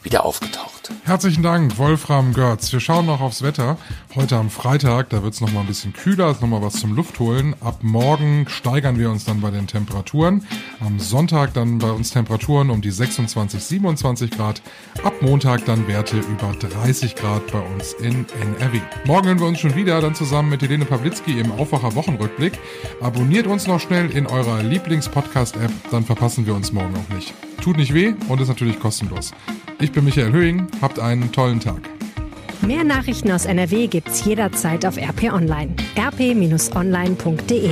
wieder 0.02 0.24
aufgetaucht. 0.24 0.75
Herzlichen 1.04 1.42
Dank, 1.42 1.78
Wolfram 1.78 2.34
Görz. 2.34 2.72
Wir 2.72 2.80
schauen 2.80 3.06
noch 3.06 3.22
aufs 3.22 3.42
Wetter. 3.42 3.78
Heute 4.16 4.38
am 4.38 4.50
Freitag, 4.50 5.10
da 5.10 5.24
wird 5.24 5.34
es 5.34 5.42
nochmal 5.42 5.62
ein 5.62 5.68
bisschen 5.68 5.94
kühler, 5.94 6.32
ist 6.32 6.42
nochmal 6.42 6.62
was 6.62 6.74
zum 6.74 6.96
Luftholen. 6.96 7.56
Ab 7.62 7.80
morgen 7.82 8.46
steigern 8.50 9.00
wir 9.00 9.10
uns 9.10 9.26
dann 9.26 9.42
bei 9.42 9.52
den 9.52 9.68
Temperaturen. 9.68 10.46
Am 10.80 11.00
Sonntag 11.00 11.54
dann 11.54 11.80
bei 11.80 11.90
uns 11.90 12.12
Temperaturen 12.12 12.70
um 12.70 12.82
die 12.82 12.92
26, 12.92 13.64
27 13.64 14.32
Grad. 14.32 14.62
Ab 15.04 15.14
Montag 15.22 15.66
dann 15.66 15.88
Werte 15.88 16.18
über 16.18 16.54
30 16.54 17.16
Grad 17.16 17.52
bei 17.52 17.60
uns 17.60 17.94
in 17.94 18.26
NRW. 18.60 18.80
Morgen 19.06 19.28
hören 19.28 19.40
wir 19.40 19.48
uns 19.48 19.60
schon 19.60 19.76
wieder, 19.76 20.02
dann 20.02 20.16
zusammen 20.16 20.50
mit 20.50 20.62
Helene 20.62 20.86
Pawlitzki 20.86 21.40
im 21.40 21.52
Aufwacher 21.52 21.96
Wochenrückblick. 21.96 22.60
Abonniert 23.02 23.48
uns 23.48 23.68
noch 23.68 23.80
schnell 23.80 24.12
in 24.12 24.28
eurer 24.28 24.62
Lieblings-Podcast-App, 24.62 25.72
dann 25.92 26.06
verpassen 26.06 26.46
wir 26.46 26.54
uns 26.54 26.72
morgen 26.72 26.96
auch 26.96 27.16
nicht. 27.16 27.34
Tut 27.62 27.78
nicht 27.78 27.94
weh 27.94 28.14
und 28.28 28.42
ist 28.42 28.50
natürlich 28.50 28.80
kostenlos. 28.80 29.32
Ich 29.80 29.92
bin 29.92 30.06
Michael 30.06 30.32
Höhing, 30.32 30.68
habt 30.82 31.00
einen 31.00 31.32
tollen 31.32 31.60
Tag. 31.60 31.90
Mehr 32.62 32.84
Nachrichten 32.84 33.32
aus 33.32 33.46
NRW 33.46 33.88
gibt's 33.88 34.26
jederzeit 34.26 34.86
auf 34.86 34.98
RP 34.98 35.32
Online. 35.32 35.76
rp-online.de 35.98 37.70